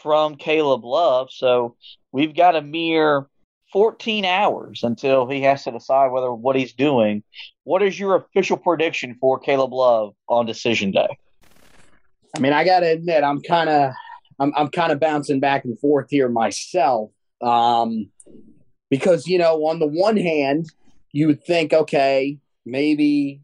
from 0.03 0.37
Caleb 0.37 0.85
Love. 0.85 1.31
So 1.31 1.77
we've 2.11 2.35
got 2.35 2.57
a 2.57 2.62
mere 2.62 3.29
14 3.72 4.24
hours 4.24 4.83
until 4.83 5.27
he 5.29 5.42
has 5.42 5.64
to 5.64 5.72
decide 5.72 6.09
whether 6.09 6.33
what 6.33 6.57
he's 6.57 6.72
doing. 6.72 7.22
What 7.64 7.83
is 7.83 7.98
your 7.98 8.14
official 8.16 8.57
prediction 8.57 9.16
for 9.20 9.38
Caleb 9.38 9.72
Love 9.72 10.14
on 10.29 10.46
decision 10.46 10.92
day? 10.92 11.18
I 12.37 12.40
mean, 12.40 12.53
I 12.53 12.64
got 12.64 12.81
to 12.81 12.87
admit, 12.87 13.22
I'm 13.22 13.40
kind 13.42 13.68
of 13.68 13.92
I'm 14.38 14.53
I'm 14.57 14.68
kind 14.68 14.92
of 14.92 15.01
bouncing 15.01 15.40
back 15.40 15.64
and 15.64 15.79
forth 15.79 16.07
here 16.11 16.29
myself. 16.29 17.11
Um, 17.40 18.11
because 18.90 19.27
you 19.27 19.38
know, 19.38 19.66
on 19.66 19.79
the 19.79 19.87
one 19.87 20.16
hand, 20.16 20.66
you 21.12 21.27
would 21.27 21.44
think, 21.44 21.73
okay, 21.73 22.38
maybe, 22.64 23.40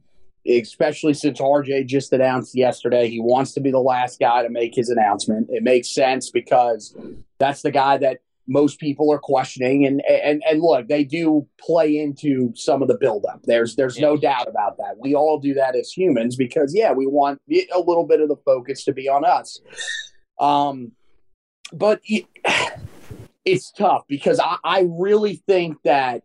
especially 0.46 1.14
since 1.14 1.40
RJ 1.40 1.87
just 1.87 2.12
announced 2.12 2.57
yesterday, 2.57 3.09
he 3.09 3.20
wants 3.20 3.53
to 3.55 3.61
be 3.61 3.70
the 3.70 3.79
last 3.79 4.20
guy 4.20 4.42
to 4.42 4.50
make 4.50 4.74
his 4.74 4.90
announcement. 4.90 5.48
It 5.50 5.62
makes 5.62 5.88
sense 5.88 6.31
because 6.31 6.96
that's 7.38 7.62
the 7.62 7.70
guy 7.70 7.98
that 7.98 8.20
most 8.50 8.81
people 8.81 9.12
are 9.12 9.18
questioning 9.18 9.87
and 9.87 10.03
and 10.07 10.42
and 10.48 10.61
look 10.61 10.88
they 10.88 11.05
do 11.05 11.46
play 11.61 11.96
into 11.96 12.53
some 12.57 12.83
of 12.83 12.88
the 12.88 12.98
buildup 12.98 13.40
there's 13.44 13.76
there's 13.76 13.98
no 13.98 14.16
doubt 14.16 14.48
about 14.48 14.76
that 14.76 14.96
we 14.98 15.14
all 15.14 15.38
do 15.38 15.55
that 15.55 15.76
as 15.76 15.92
humans 15.92 16.35
because 16.35 16.74
yeah 16.74 16.90
we 16.90 17.07
want 17.07 17.40
a 17.48 17.79
little 17.79 18.05
bit 18.05 18.20
of 18.20 18.29
the 18.29 18.37
focus 18.44 18.83
to 18.83 18.92
be 18.92 19.09
on 19.09 19.24
us 19.24 19.61
um 20.40 20.92
but 21.72 22.00
it's 23.44 23.70
tough 23.70 24.03
because 24.09 24.40
I, 24.40 24.57
I 24.64 24.88
really 24.88 25.37
think 25.46 25.79
that 25.85 26.22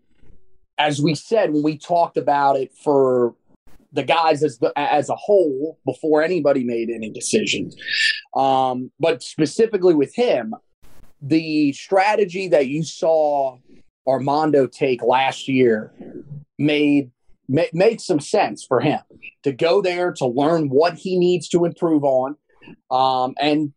as 0.77 1.01
we 1.01 1.15
said 1.15 1.53
when 1.53 1.63
we 1.63 1.77
talked 1.77 2.17
about 2.17 2.57
it 2.57 2.71
for 2.83 3.35
the 3.95 4.03
guys 4.03 4.43
as 4.43 4.59
the, 4.59 4.71
as 4.75 5.09
a 5.09 5.15
whole 5.15 5.79
before 5.85 6.21
anybody 6.21 6.63
made 6.65 6.89
any 6.89 7.09
decisions. 7.09 7.75
Um, 8.35 8.91
but 8.99 9.23
specifically 9.23 9.95
with 9.95 10.13
him, 10.13 10.53
the 11.21 11.71
strategy 11.71 12.49
that 12.49 12.67
you 12.67 12.83
saw 12.83 13.57
Armando 14.05 14.67
take 14.67 15.01
last 15.01 15.47
year 15.47 15.93
made 16.59 17.11
made 17.47 18.01
some 18.01 18.19
sense 18.19 18.65
for 18.65 18.79
him 18.79 18.99
to 19.43 19.51
go 19.51 19.79
there 19.81 20.11
to 20.11 20.25
learn 20.25 20.67
what 20.67 20.95
he 20.95 21.17
needs 21.17 21.47
to 21.49 21.63
improve 21.63 22.03
on 22.03 22.35
um, 22.89 23.35
and 23.39 23.71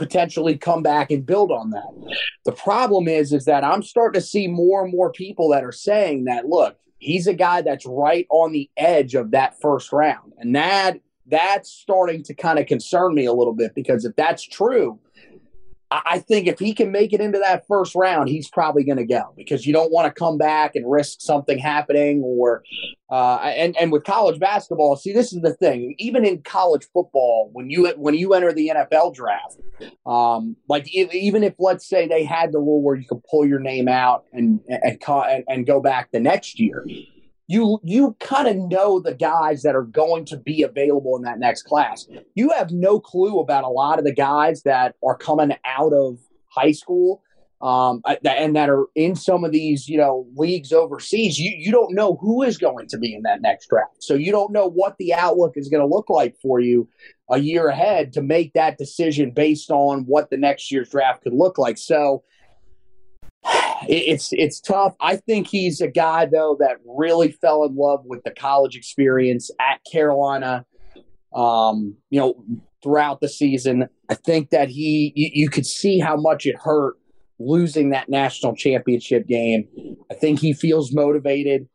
potentially 0.00 0.56
come 0.56 0.82
back 0.82 1.10
and 1.10 1.26
build 1.26 1.52
on 1.52 1.70
that. 1.70 2.16
The 2.46 2.52
problem 2.52 3.06
is 3.06 3.34
is 3.34 3.44
that 3.44 3.62
I'm 3.62 3.82
starting 3.82 4.18
to 4.18 4.26
see 4.26 4.48
more 4.48 4.82
and 4.82 4.90
more 4.90 5.12
people 5.12 5.50
that 5.50 5.62
are 5.62 5.72
saying 5.72 6.24
that 6.24 6.46
look, 6.46 6.78
he's 6.98 7.26
a 7.26 7.34
guy 7.34 7.60
that's 7.60 7.84
right 7.84 8.26
on 8.30 8.52
the 8.52 8.70
edge 8.78 9.14
of 9.14 9.32
that 9.32 9.60
first 9.60 9.92
round. 9.92 10.32
And 10.38 10.56
that 10.56 11.00
that's 11.26 11.70
starting 11.70 12.22
to 12.24 12.34
kind 12.34 12.58
of 12.58 12.66
concern 12.66 13.14
me 13.14 13.26
a 13.26 13.32
little 13.32 13.52
bit 13.52 13.74
because 13.74 14.06
if 14.06 14.16
that's 14.16 14.42
true, 14.42 14.98
I 15.92 16.20
think 16.20 16.46
if 16.46 16.60
he 16.60 16.72
can 16.72 16.92
make 16.92 17.12
it 17.12 17.20
into 17.20 17.38
that 17.40 17.66
first 17.66 17.96
round, 17.96 18.28
he's 18.28 18.48
probably 18.48 18.84
going 18.84 18.98
to 18.98 19.04
go 19.04 19.34
because 19.36 19.66
you 19.66 19.72
don't 19.72 19.90
want 19.90 20.06
to 20.06 20.16
come 20.16 20.38
back 20.38 20.76
and 20.76 20.88
risk 20.88 21.20
something 21.20 21.58
happening. 21.58 22.22
Or 22.22 22.62
uh, 23.10 23.36
and 23.38 23.76
and 23.76 23.90
with 23.90 24.04
college 24.04 24.38
basketball, 24.38 24.94
see, 24.94 25.12
this 25.12 25.32
is 25.32 25.42
the 25.42 25.52
thing. 25.54 25.96
Even 25.98 26.24
in 26.24 26.42
college 26.42 26.86
football, 26.94 27.50
when 27.52 27.70
you 27.70 27.88
when 27.96 28.14
you 28.14 28.34
enter 28.34 28.52
the 28.52 28.70
NFL 28.72 29.14
draft, 29.14 29.58
um, 30.06 30.56
like 30.68 30.88
even 30.94 31.42
if 31.42 31.54
let's 31.58 31.88
say 31.88 32.06
they 32.06 32.22
had 32.22 32.52
the 32.52 32.58
rule 32.60 32.82
where 32.82 32.94
you 32.94 33.06
could 33.08 33.22
pull 33.28 33.44
your 33.44 33.60
name 33.60 33.88
out 33.88 34.26
and 34.32 34.60
and 34.68 35.02
and, 35.08 35.44
and 35.48 35.66
go 35.66 35.80
back 35.80 36.12
the 36.12 36.20
next 36.20 36.60
year, 36.60 36.86
you 37.50 37.80
you 37.82 38.16
kind 38.20 38.46
of 38.46 38.56
know 38.70 39.00
the 39.00 39.14
guys 39.14 39.62
that 39.62 39.74
are 39.74 39.82
going 39.82 40.24
to 40.26 40.36
be 40.36 40.62
available 40.62 41.16
in 41.16 41.22
that 41.22 41.40
next 41.40 41.64
class. 41.64 42.06
You 42.36 42.50
have 42.50 42.70
no 42.70 43.00
clue 43.00 43.40
about 43.40 43.64
a 43.64 43.68
lot 43.68 43.98
of 43.98 44.04
the 44.04 44.14
guys 44.14 44.62
that 44.62 44.94
are 45.04 45.16
coming 45.16 45.56
out 45.64 45.92
of 45.92 46.18
high 46.46 46.70
school 46.70 47.24
um, 47.60 48.02
and 48.24 48.54
that 48.54 48.70
are 48.70 48.86
in 48.94 49.16
some 49.16 49.44
of 49.44 49.50
these 49.50 49.88
you 49.88 49.98
know 49.98 50.28
leagues 50.36 50.72
overseas. 50.72 51.40
You 51.40 51.52
you 51.58 51.72
don't 51.72 51.92
know 51.92 52.16
who 52.20 52.42
is 52.44 52.56
going 52.56 52.86
to 52.86 52.98
be 52.98 53.12
in 53.14 53.22
that 53.22 53.42
next 53.42 53.68
draft, 53.68 53.96
so 53.98 54.14
you 54.14 54.30
don't 54.30 54.52
know 54.52 54.68
what 54.68 54.96
the 54.98 55.12
outlook 55.12 55.54
is 55.56 55.68
going 55.68 55.82
to 55.82 55.92
look 55.92 56.08
like 56.08 56.36
for 56.40 56.60
you 56.60 56.88
a 57.30 57.38
year 57.38 57.66
ahead 57.66 58.12
to 58.12 58.22
make 58.22 58.52
that 58.52 58.78
decision 58.78 59.32
based 59.32 59.72
on 59.72 60.04
what 60.04 60.30
the 60.30 60.36
next 60.36 60.70
year's 60.70 60.90
draft 60.90 61.24
could 61.24 61.34
look 61.34 61.58
like. 61.58 61.78
So 61.78 62.22
it's 63.88 64.30
it's 64.32 64.60
tough. 64.60 64.94
I 65.00 65.16
think 65.16 65.46
he's 65.46 65.80
a 65.80 65.88
guy 65.88 66.26
though 66.26 66.56
that 66.60 66.78
really 66.84 67.32
fell 67.32 67.64
in 67.64 67.76
love 67.76 68.02
with 68.04 68.22
the 68.24 68.30
college 68.30 68.76
experience 68.76 69.50
at 69.60 69.80
Carolina. 69.90 70.64
Um, 71.34 71.96
you 72.10 72.20
know, 72.20 72.44
throughout 72.82 73.20
the 73.20 73.28
season, 73.28 73.88
I 74.08 74.14
think 74.14 74.50
that 74.50 74.68
he 74.68 75.12
you, 75.14 75.30
you 75.32 75.50
could 75.50 75.66
see 75.66 75.98
how 75.98 76.16
much 76.16 76.46
it 76.46 76.56
hurt 76.56 76.96
losing 77.38 77.90
that 77.90 78.08
national 78.08 78.54
championship 78.54 79.26
game. 79.26 79.66
I 80.10 80.14
think 80.14 80.40
he 80.40 80.52
feels 80.52 80.92
motivated. 80.92 81.68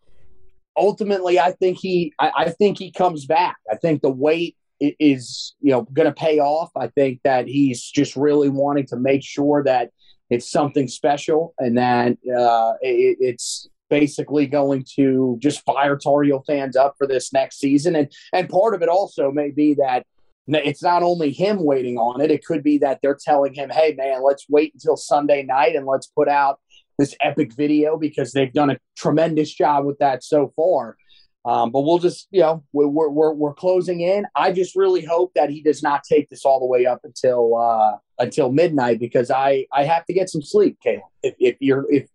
Ultimately, 0.77 1.39
I 1.39 1.53
think 1.53 1.77
he 1.77 2.13
I, 2.19 2.31
I 2.37 2.49
think 2.51 2.77
he 2.77 2.91
comes 2.91 3.25
back. 3.25 3.57
I 3.71 3.75
think 3.75 4.01
the 4.01 4.11
weight 4.11 4.55
is 4.79 5.55
you 5.61 5.71
know 5.71 5.83
going 5.93 6.07
to 6.07 6.13
pay 6.13 6.39
off. 6.39 6.69
I 6.75 6.87
think 6.87 7.21
that 7.23 7.47
he's 7.47 7.83
just 7.83 8.15
really 8.15 8.49
wanting 8.49 8.85
to 8.87 8.97
make 8.97 9.23
sure 9.23 9.63
that 9.63 9.91
it's 10.29 10.49
something 10.49 10.87
special, 10.87 11.53
and 11.59 11.77
that 11.77 12.13
uh, 12.37 12.73
it, 12.81 13.17
it's 13.19 13.69
basically 13.89 14.47
going 14.47 14.83
to 14.95 15.37
just 15.39 15.63
fire 15.63 15.97
Tar 15.97 16.23
fans 16.47 16.75
up 16.75 16.95
for 16.97 17.07
this 17.07 17.31
next 17.31 17.59
season. 17.59 17.95
And 17.95 18.11
and 18.33 18.49
part 18.49 18.73
of 18.73 18.81
it 18.81 18.89
also 18.89 19.31
may 19.31 19.51
be 19.51 19.75
that 19.75 20.05
it's 20.47 20.83
not 20.83 21.03
only 21.03 21.31
him 21.31 21.63
waiting 21.63 21.97
on 21.97 22.21
it; 22.21 22.31
it 22.31 22.45
could 22.45 22.63
be 22.63 22.77
that 22.79 22.99
they're 23.01 23.17
telling 23.19 23.53
him, 23.53 23.69
"Hey, 23.69 23.93
man, 23.97 24.23
let's 24.23 24.45
wait 24.49 24.73
until 24.73 24.97
Sunday 24.97 25.43
night 25.43 25.75
and 25.75 25.85
let's 25.85 26.07
put 26.07 26.27
out 26.27 26.59
this 26.97 27.15
epic 27.21 27.53
video 27.53 27.97
because 27.97 28.31
they've 28.31 28.53
done 28.53 28.69
a 28.69 28.77
tremendous 28.97 29.53
job 29.53 29.85
with 29.85 29.99
that 29.99 30.23
so 30.23 30.51
far." 30.55 30.97
Um, 31.45 31.71
but 31.71 31.81
we'll 31.81 31.99
just, 31.99 32.27
you 32.31 32.41
know, 32.41 32.63
we're, 32.73 32.87
we're, 32.87 33.31
we're 33.31 33.53
closing 33.53 34.01
in. 34.01 34.25
I 34.35 34.51
just 34.51 34.75
really 34.75 35.05
hope 35.05 35.31
that 35.35 35.51
he 35.51 35.61
does 35.61 35.83
not 35.83 36.03
take 36.03 36.27
this 36.29 36.43
all 36.43 36.59
the 36.59 36.65
way 36.65 36.87
up 36.87 37.01
until 37.03 37.55
uh, 37.55 37.97
until 38.17 38.51
midnight 38.51 38.99
because 38.99 39.29
I 39.29 39.67
I 39.71 39.83
have 39.83 40.05
to 40.05 40.13
get 40.13 40.29
some 40.29 40.41
sleep, 40.41 40.79
Caleb. 40.81 41.03
If, 41.21 41.35
if 41.39 41.55
you're 41.59 41.85
if 41.91 42.09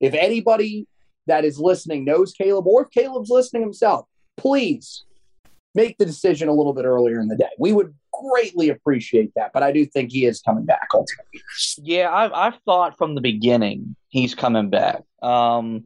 if 0.00 0.12
anybody 0.12 0.86
that 1.26 1.46
is 1.46 1.58
listening 1.58 2.04
knows 2.04 2.32
Caleb, 2.32 2.66
or 2.66 2.82
if 2.82 2.90
Caleb's 2.90 3.30
listening 3.30 3.62
himself, 3.62 4.06
please 4.36 5.04
make 5.74 5.96
the 5.98 6.04
decision 6.04 6.48
a 6.48 6.52
little 6.52 6.74
bit 6.74 6.84
earlier 6.84 7.20
in 7.20 7.28
the 7.28 7.36
day. 7.36 7.48
We 7.58 7.72
would 7.72 7.94
greatly 8.12 8.68
appreciate 8.68 9.32
that. 9.34 9.52
But 9.52 9.62
I 9.62 9.72
do 9.72 9.84
think 9.86 10.12
he 10.12 10.26
is 10.26 10.40
coming 10.40 10.64
back 10.64 10.88
ultimately. 10.92 11.42
Yeah, 11.78 12.12
I've 12.12 12.32
I've 12.32 12.60
thought 12.64 12.98
from 12.98 13.14
the 13.14 13.20
beginning 13.20 13.96
he's 14.08 14.34
coming 14.34 14.68
back. 14.70 15.02
Um, 15.22 15.84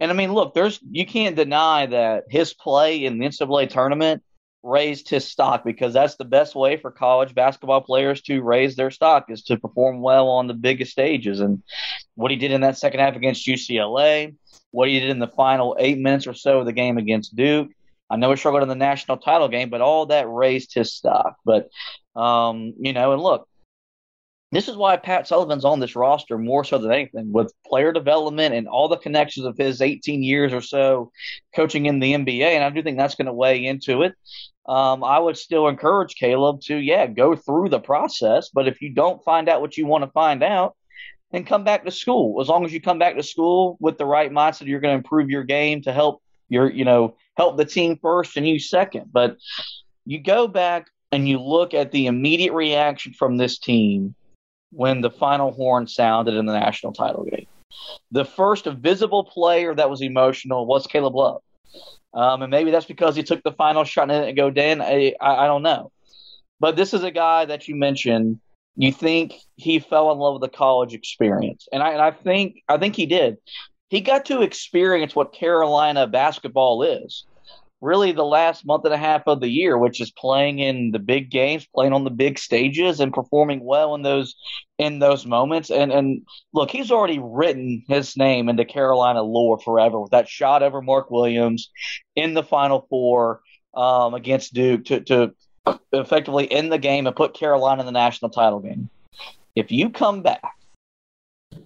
and 0.00 0.10
I 0.10 0.14
mean, 0.14 0.32
look, 0.32 0.54
there's 0.54 0.80
you 0.90 1.06
can't 1.06 1.36
deny 1.36 1.86
that 1.86 2.24
his 2.30 2.54
play 2.54 3.04
in 3.04 3.18
the 3.18 3.26
NCAA 3.26 3.68
tournament 3.68 4.22
raised 4.62 5.08
his 5.08 5.26
stock 5.26 5.64
because 5.64 5.92
that's 5.92 6.16
the 6.16 6.24
best 6.24 6.54
way 6.54 6.76
for 6.76 6.90
college 6.90 7.34
basketball 7.34 7.80
players 7.80 8.20
to 8.22 8.42
raise 8.42 8.76
their 8.76 8.90
stock 8.90 9.26
is 9.28 9.42
to 9.44 9.56
perform 9.56 10.00
well 10.00 10.28
on 10.28 10.46
the 10.46 10.54
biggest 10.54 10.92
stages. 10.92 11.40
And 11.40 11.62
what 12.14 12.30
he 12.30 12.36
did 12.36 12.50
in 12.50 12.62
that 12.62 12.78
second 12.78 13.00
half 13.00 13.16
against 13.16 13.46
UCLA, 13.46 14.34
what 14.70 14.88
he 14.88 15.00
did 15.00 15.10
in 15.10 15.18
the 15.18 15.28
final 15.28 15.76
eight 15.78 15.98
minutes 15.98 16.26
or 16.26 16.34
so 16.34 16.60
of 16.60 16.66
the 16.66 16.72
game 16.72 16.98
against 16.98 17.36
Duke. 17.36 17.70
I 18.10 18.16
know 18.16 18.30
he 18.30 18.36
struggled 18.36 18.62
in 18.62 18.68
the 18.68 18.74
national 18.74 19.18
title 19.18 19.48
game, 19.48 19.70
but 19.70 19.80
all 19.80 20.06
that 20.06 20.28
raised 20.28 20.74
his 20.74 20.92
stock. 20.92 21.36
But 21.44 21.68
um, 22.16 22.74
you 22.78 22.92
know, 22.92 23.12
and 23.12 23.22
look, 23.22 23.48
this 24.52 24.68
is 24.68 24.76
why 24.76 24.96
Pat 24.96 25.28
Sullivan's 25.28 25.64
on 25.64 25.78
this 25.78 25.94
roster 25.94 26.36
more 26.36 26.64
so 26.64 26.78
than 26.78 26.90
anything, 26.90 27.32
with 27.32 27.52
player 27.64 27.92
development 27.92 28.54
and 28.54 28.66
all 28.66 28.88
the 28.88 28.96
connections 28.96 29.46
of 29.46 29.56
his 29.56 29.80
18 29.80 30.24
years 30.24 30.52
or 30.52 30.60
so 30.60 31.12
coaching 31.54 31.86
in 31.86 32.00
the 32.00 32.14
NBA. 32.14 32.42
And 32.42 32.64
I 32.64 32.70
do 32.70 32.82
think 32.82 32.98
that's 32.98 33.14
going 33.14 33.26
to 33.26 33.32
weigh 33.32 33.64
into 33.64 34.02
it. 34.02 34.14
Um, 34.66 35.04
I 35.04 35.18
would 35.18 35.36
still 35.36 35.68
encourage 35.68 36.16
Caleb 36.16 36.60
to, 36.62 36.76
yeah, 36.76 37.06
go 37.06 37.36
through 37.36 37.68
the 37.68 37.78
process. 37.78 38.50
But 38.52 38.66
if 38.66 38.82
you 38.82 38.92
don't 38.92 39.22
find 39.24 39.48
out 39.48 39.60
what 39.60 39.76
you 39.76 39.86
want 39.86 40.04
to 40.04 40.10
find 40.10 40.42
out, 40.42 40.76
then 41.30 41.44
come 41.44 41.62
back 41.62 41.84
to 41.84 41.92
school. 41.92 42.40
As 42.40 42.48
long 42.48 42.64
as 42.64 42.72
you 42.72 42.80
come 42.80 42.98
back 42.98 43.16
to 43.16 43.22
school 43.22 43.76
with 43.80 43.98
the 43.98 44.06
right 44.06 44.32
mindset, 44.32 44.66
you're 44.66 44.80
going 44.80 44.94
to 44.94 44.98
improve 44.98 45.30
your 45.30 45.44
game 45.44 45.82
to 45.82 45.92
help 45.92 46.22
your, 46.48 46.68
you 46.68 46.84
know, 46.84 47.14
help 47.36 47.56
the 47.56 47.64
team 47.64 47.98
first 48.02 48.36
and 48.36 48.48
you 48.48 48.58
second. 48.58 49.10
But 49.12 49.36
you 50.04 50.20
go 50.20 50.48
back 50.48 50.88
and 51.12 51.28
you 51.28 51.40
look 51.40 51.72
at 51.72 51.92
the 51.92 52.06
immediate 52.06 52.52
reaction 52.52 53.12
from 53.12 53.36
this 53.36 53.58
team 53.58 54.16
when 54.70 55.00
the 55.00 55.10
final 55.10 55.52
horn 55.52 55.86
sounded 55.86 56.34
in 56.34 56.46
the 56.46 56.58
national 56.58 56.92
title 56.92 57.24
game. 57.24 57.46
The 58.10 58.24
first 58.24 58.66
visible 58.66 59.24
player 59.24 59.74
that 59.74 59.90
was 59.90 60.02
emotional 60.02 60.66
was 60.66 60.86
Caleb 60.86 61.14
Love. 61.14 61.42
Um, 62.12 62.42
and 62.42 62.50
maybe 62.50 62.70
that's 62.70 62.86
because 62.86 63.14
he 63.14 63.22
took 63.22 63.42
the 63.42 63.52
final 63.52 63.84
shot 63.84 64.10
and 64.10 64.24
didn't 64.24 64.36
go 64.36 64.50
down. 64.50 64.82
I, 64.82 65.14
I, 65.20 65.44
I 65.44 65.46
don't 65.46 65.62
know. 65.62 65.92
But 66.58 66.76
this 66.76 66.92
is 66.92 67.04
a 67.04 67.10
guy 67.10 67.44
that 67.44 67.68
you 67.68 67.76
mentioned. 67.76 68.40
You 68.76 68.92
think 68.92 69.34
he 69.56 69.78
fell 69.78 70.12
in 70.12 70.18
love 70.18 70.40
with 70.40 70.50
the 70.50 70.56
college 70.56 70.94
experience, 70.94 71.68
and 71.72 71.82
I, 71.82 71.90
and 71.90 72.00
I 72.00 72.12
think 72.12 72.62
I 72.68 72.78
think 72.78 72.96
he 72.96 73.06
did. 73.06 73.36
He 73.88 74.00
got 74.00 74.26
to 74.26 74.42
experience 74.42 75.14
what 75.14 75.32
Carolina 75.32 76.06
basketball 76.06 76.82
is 76.82 77.24
really 77.80 78.12
the 78.12 78.24
last 78.24 78.66
month 78.66 78.84
and 78.84 78.94
a 78.94 78.98
half 78.98 79.22
of 79.26 79.40
the 79.40 79.48
year, 79.48 79.78
which 79.78 80.00
is 80.00 80.10
playing 80.10 80.58
in 80.58 80.90
the 80.90 80.98
big 80.98 81.30
games, 81.30 81.66
playing 81.74 81.92
on 81.92 82.04
the 82.04 82.10
big 82.10 82.38
stages, 82.38 83.00
and 83.00 83.12
performing 83.12 83.64
well 83.64 83.94
in 83.94 84.02
those 84.02 84.34
in 84.78 84.98
those 84.98 85.26
moments. 85.26 85.70
And 85.70 85.92
and 85.92 86.22
look, 86.52 86.70
he's 86.70 86.90
already 86.90 87.18
written 87.18 87.84
his 87.88 88.16
name 88.16 88.48
into 88.48 88.64
Carolina 88.64 89.22
lore 89.22 89.58
forever 89.58 90.00
with 90.00 90.10
that 90.10 90.28
shot 90.28 90.62
over 90.62 90.82
Mark 90.82 91.10
Williams 91.10 91.70
in 92.16 92.34
the 92.34 92.42
Final 92.42 92.86
Four 92.90 93.40
um, 93.74 94.14
against 94.14 94.54
Duke 94.54 94.84
to 94.86 95.00
to 95.00 95.34
effectively 95.92 96.50
end 96.50 96.72
the 96.72 96.78
game 96.78 97.06
and 97.06 97.16
put 97.16 97.34
Carolina 97.34 97.80
in 97.80 97.86
the 97.86 97.92
national 97.92 98.30
title 98.30 98.60
game. 98.60 98.88
If 99.54 99.72
you 99.72 99.90
come 99.90 100.22
back 100.22 100.42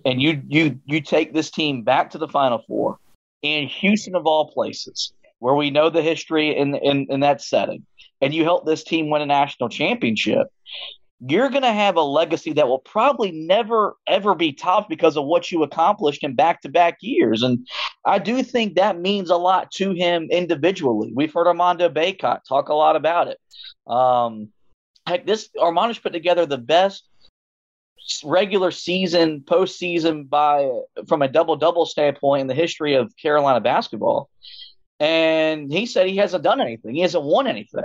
and 0.04 0.20
you 0.22 0.42
you 0.48 0.80
you 0.84 1.00
take 1.00 1.32
this 1.32 1.50
team 1.50 1.82
back 1.82 2.10
to 2.10 2.18
the 2.18 2.28
Final 2.28 2.62
Four 2.66 2.98
in 3.42 3.68
Houston 3.68 4.14
of 4.14 4.26
all 4.26 4.50
places 4.50 5.12
where 5.38 5.54
we 5.54 5.70
know 5.70 5.90
the 5.90 6.02
history 6.02 6.56
in, 6.56 6.74
in, 6.74 7.06
in 7.08 7.20
that 7.20 7.42
setting, 7.42 7.84
and 8.20 8.34
you 8.34 8.44
help 8.44 8.64
this 8.64 8.84
team 8.84 9.10
win 9.10 9.22
a 9.22 9.26
national 9.26 9.68
championship, 9.68 10.48
you're 11.26 11.48
going 11.48 11.62
to 11.62 11.72
have 11.72 11.96
a 11.96 12.02
legacy 12.02 12.52
that 12.52 12.68
will 12.68 12.80
probably 12.80 13.30
never, 13.30 13.96
ever 14.06 14.34
be 14.34 14.52
topped 14.52 14.88
because 14.88 15.16
of 15.16 15.24
what 15.24 15.50
you 15.50 15.62
accomplished 15.62 16.24
in 16.24 16.34
back 16.34 16.60
to 16.62 16.68
back 16.68 16.98
years. 17.00 17.42
And 17.42 17.66
I 18.04 18.18
do 18.18 18.42
think 18.42 18.74
that 18.74 18.98
means 18.98 19.30
a 19.30 19.36
lot 19.36 19.70
to 19.72 19.92
him 19.92 20.28
individually. 20.30 21.12
We've 21.14 21.32
heard 21.32 21.46
Armando 21.46 21.88
Bacot 21.88 22.40
talk 22.46 22.68
a 22.68 22.74
lot 22.74 22.96
about 22.96 23.28
it. 23.28 23.38
Um, 23.86 24.50
heck, 25.06 25.26
this 25.26 25.48
Armando's 25.60 25.98
put 25.98 26.12
together 26.12 26.46
the 26.46 26.58
best 26.58 27.08
regular 28.22 28.70
season, 28.70 29.40
postseason 29.40 30.28
by 30.28 30.70
from 31.08 31.22
a 31.22 31.28
double 31.28 31.56
double 31.56 31.86
standpoint 31.86 32.42
in 32.42 32.46
the 32.48 32.54
history 32.54 32.94
of 32.94 33.16
Carolina 33.16 33.60
basketball. 33.60 34.28
And 35.04 35.70
he 35.70 35.84
said 35.84 36.06
he 36.06 36.16
hasn't 36.16 36.44
done 36.44 36.62
anything. 36.62 36.94
He 36.94 37.02
hasn't 37.02 37.24
won 37.24 37.46
anything. 37.46 37.84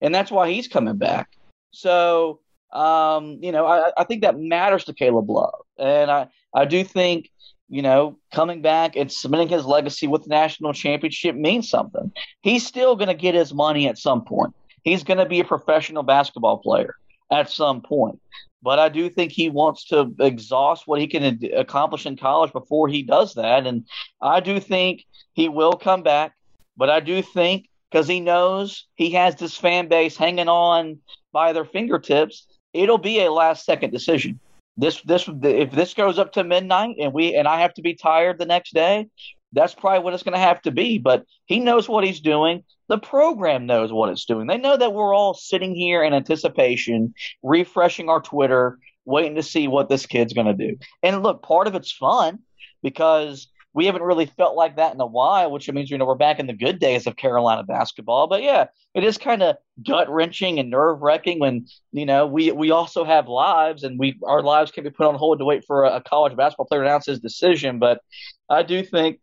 And 0.00 0.14
that's 0.14 0.30
why 0.30 0.50
he's 0.50 0.66
coming 0.66 0.96
back. 0.96 1.28
So, 1.72 2.40
um, 2.72 3.38
you 3.42 3.52
know, 3.52 3.66
I, 3.66 3.92
I 3.98 4.04
think 4.04 4.22
that 4.22 4.38
matters 4.38 4.84
to 4.84 4.94
Caleb 4.94 5.28
Love. 5.28 5.60
And 5.78 6.10
I, 6.10 6.28
I 6.54 6.64
do 6.64 6.82
think, 6.82 7.30
you 7.68 7.82
know, 7.82 8.16
coming 8.32 8.62
back 8.62 8.96
and 8.96 9.12
cementing 9.12 9.48
his 9.48 9.66
legacy 9.66 10.06
with 10.06 10.22
the 10.22 10.30
national 10.30 10.72
championship 10.72 11.36
means 11.36 11.68
something. 11.68 12.10
He's 12.40 12.66
still 12.66 12.96
going 12.96 13.08
to 13.08 13.14
get 13.14 13.34
his 13.34 13.52
money 13.52 13.86
at 13.86 13.98
some 13.98 14.24
point. 14.24 14.54
He's 14.84 15.04
going 15.04 15.18
to 15.18 15.26
be 15.26 15.40
a 15.40 15.44
professional 15.44 16.02
basketball 16.02 16.58
player 16.58 16.94
at 17.30 17.50
some 17.50 17.82
point. 17.82 18.20
But 18.62 18.78
I 18.78 18.88
do 18.88 19.10
think 19.10 19.32
he 19.32 19.50
wants 19.50 19.84
to 19.88 20.14
exhaust 20.18 20.86
what 20.86 20.98
he 20.98 21.08
can 21.08 21.40
accomplish 21.54 22.06
in 22.06 22.16
college 22.16 22.52
before 22.54 22.88
he 22.88 23.02
does 23.02 23.34
that. 23.34 23.66
And 23.66 23.84
I 24.22 24.40
do 24.40 24.58
think 24.60 25.04
he 25.34 25.50
will 25.50 25.74
come 25.74 26.02
back. 26.02 26.32
But 26.76 26.90
I 26.90 27.00
do 27.00 27.22
think 27.22 27.68
because 27.90 28.08
he 28.08 28.20
knows 28.20 28.86
he 28.96 29.10
has 29.10 29.36
this 29.36 29.56
fan 29.56 29.88
base 29.88 30.16
hanging 30.16 30.48
on 30.48 30.98
by 31.32 31.52
their 31.52 31.64
fingertips, 31.64 32.46
it'll 32.72 32.98
be 32.98 33.20
a 33.20 33.32
last 33.32 33.64
second 33.64 33.92
decision. 33.92 34.40
This 34.76 35.00
this 35.02 35.28
if 35.42 35.70
this 35.70 35.94
goes 35.94 36.18
up 36.18 36.32
to 36.32 36.42
midnight 36.42 36.96
and 37.00 37.12
we 37.12 37.34
and 37.34 37.46
I 37.46 37.60
have 37.60 37.74
to 37.74 37.82
be 37.82 37.94
tired 37.94 38.38
the 38.38 38.46
next 38.46 38.74
day, 38.74 39.06
that's 39.52 39.74
probably 39.74 40.00
what 40.00 40.14
it's 40.14 40.24
going 40.24 40.34
to 40.34 40.38
have 40.38 40.60
to 40.62 40.72
be. 40.72 40.98
But 40.98 41.24
he 41.46 41.60
knows 41.60 41.88
what 41.88 42.04
he's 42.04 42.20
doing. 42.20 42.64
The 42.88 42.98
program 42.98 43.66
knows 43.66 43.92
what 43.92 44.10
it's 44.10 44.24
doing. 44.24 44.46
They 44.46 44.58
know 44.58 44.76
that 44.76 44.92
we're 44.92 45.14
all 45.14 45.34
sitting 45.34 45.74
here 45.74 46.02
in 46.02 46.12
anticipation, 46.12 47.14
refreshing 47.42 48.08
our 48.08 48.20
Twitter, 48.20 48.78
waiting 49.04 49.36
to 49.36 49.42
see 49.42 49.68
what 49.68 49.88
this 49.88 50.06
kid's 50.06 50.32
going 50.32 50.46
to 50.46 50.68
do. 50.68 50.76
And 51.02 51.22
look, 51.22 51.42
part 51.42 51.66
of 51.66 51.74
it's 51.74 51.92
fun 51.92 52.40
because 52.82 53.48
we 53.74 53.86
haven't 53.86 54.02
really 54.02 54.26
felt 54.26 54.54
like 54.54 54.76
that 54.76 54.94
in 54.94 55.00
a 55.00 55.06
while, 55.06 55.50
which 55.50 55.70
means 55.70 55.90
you 55.90 55.98
know 55.98 56.06
we're 56.06 56.14
back 56.14 56.38
in 56.38 56.46
the 56.46 56.52
good 56.52 56.78
days 56.78 57.06
of 57.08 57.16
Carolina 57.16 57.64
basketball. 57.64 58.28
But 58.28 58.42
yeah, 58.42 58.66
it 58.94 59.02
is 59.02 59.18
kind 59.18 59.42
of 59.42 59.56
gut 59.84 60.08
wrenching 60.08 60.60
and 60.60 60.70
nerve 60.70 61.02
wracking 61.02 61.40
when 61.40 61.66
you 61.92 62.06
know 62.06 62.26
we 62.26 62.52
we 62.52 62.70
also 62.70 63.04
have 63.04 63.28
lives 63.28 63.82
and 63.82 63.98
we 63.98 64.16
our 64.22 64.42
lives 64.42 64.70
can 64.70 64.84
be 64.84 64.90
put 64.90 65.08
on 65.08 65.16
hold 65.16 65.40
to 65.40 65.44
wait 65.44 65.64
for 65.66 65.84
a, 65.84 65.96
a 65.96 66.00
college 66.00 66.36
basketball 66.36 66.66
player 66.66 66.82
to 66.82 66.86
announce 66.86 67.06
his 67.06 67.18
decision. 67.18 67.80
But 67.80 68.00
I 68.48 68.62
do 68.62 68.84
think 68.84 69.18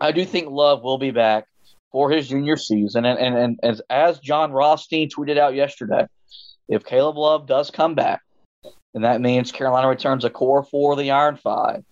I 0.00 0.12
do 0.12 0.26
think 0.26 0.48
Love 0.50 0.82
will 0.82 0.98
be 0.98 1.10
back 1.10 1.46
for 1.92 2.10
his 2.10 2.28
junior 2.28 2.58
season, 2.58 3.06
and 3.06 3.18
and, 3.18 3.36
and 3.36 3.60
as 3.62 3.80
as 3.88 4.20
Jon 4.20 4.52
Rothstein 4.52 5.08
tweeted 5.08 5.38
out 5.38 5.54
yesterday, 5.54 6.06
if 6.68 6.84
Caleb 6.84 7.16
Love 7.16 7.46
does 7.46 7.70
come 7.70 7.94
back, 7.94 8.20
then 8.92 9.02
that 9.02 9.22
means 9.22 9.52
Carolina 9.52 9.88
returns 9.88 10.26
a 10.26 10.30
core 10.30 10.64
four 10.64 10.92
of 10.92 10.98
the 10.98 11.12
Iron 11.12 11.36
Five 11.36 11.82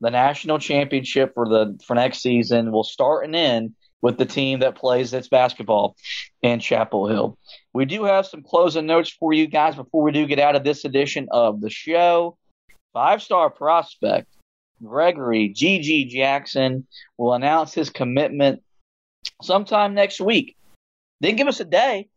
the 0.00 0.10
national 0.10 0.58
championship 0.58 1.34
for 1.34 1.48
the 1.48 1.78
for 1.86 1.94
next 1.94 2.20
season 2.22 2.72
will 2.72 2.84
start 2.84 3.24
and 3.24 3.36
end 3.36 3.74
with 4.02 4.16
the 4.16 4.24
team 4.24 4.60
that 4.60 4.76
plays 4.76 5.12
its 5.12 5.28
basketball 5.28 5.94
in 6.42 6.58
Chapel 6.58 7.06
Hill. 7.06 7.38
We 7.74 7.84
do 7.84 8.04
have 8.04 8.26
some 8.26 8.42
closing 8.42 8.86
notes 8.86 9.10
for 9.10 9.32
you 9.32 9.46
guys 9.46 9.76
before 9.76 10.02
we 10.02 10.12
do 10.12 10.26
get 10.26 10.38
out 10.38 10.56
of 10.56 10.64
this 10.64 10.84
edition 10.84 11.28
of 11.30 11.60
the 11.60 11.70
show. 11.70 12.36
Five 12.92 13.22
star 13.22 13.50
prospect 13.50 14.26
Gregory 14.82 15.52
GG 15.54 16.08
Jackson 16.08 16.86
will 17.18 17.34
announce 17.34 17.74
his 17.74 17.90
commitment 17.90 18.62
sometime 19.42 19.94
next 19.94 20.20
week. 20.20 20.56
Didn't 21.20 21.36
give 21.36 21.48
us 21.48 21.60
a 21.60 21.64
day. 21.64 22.08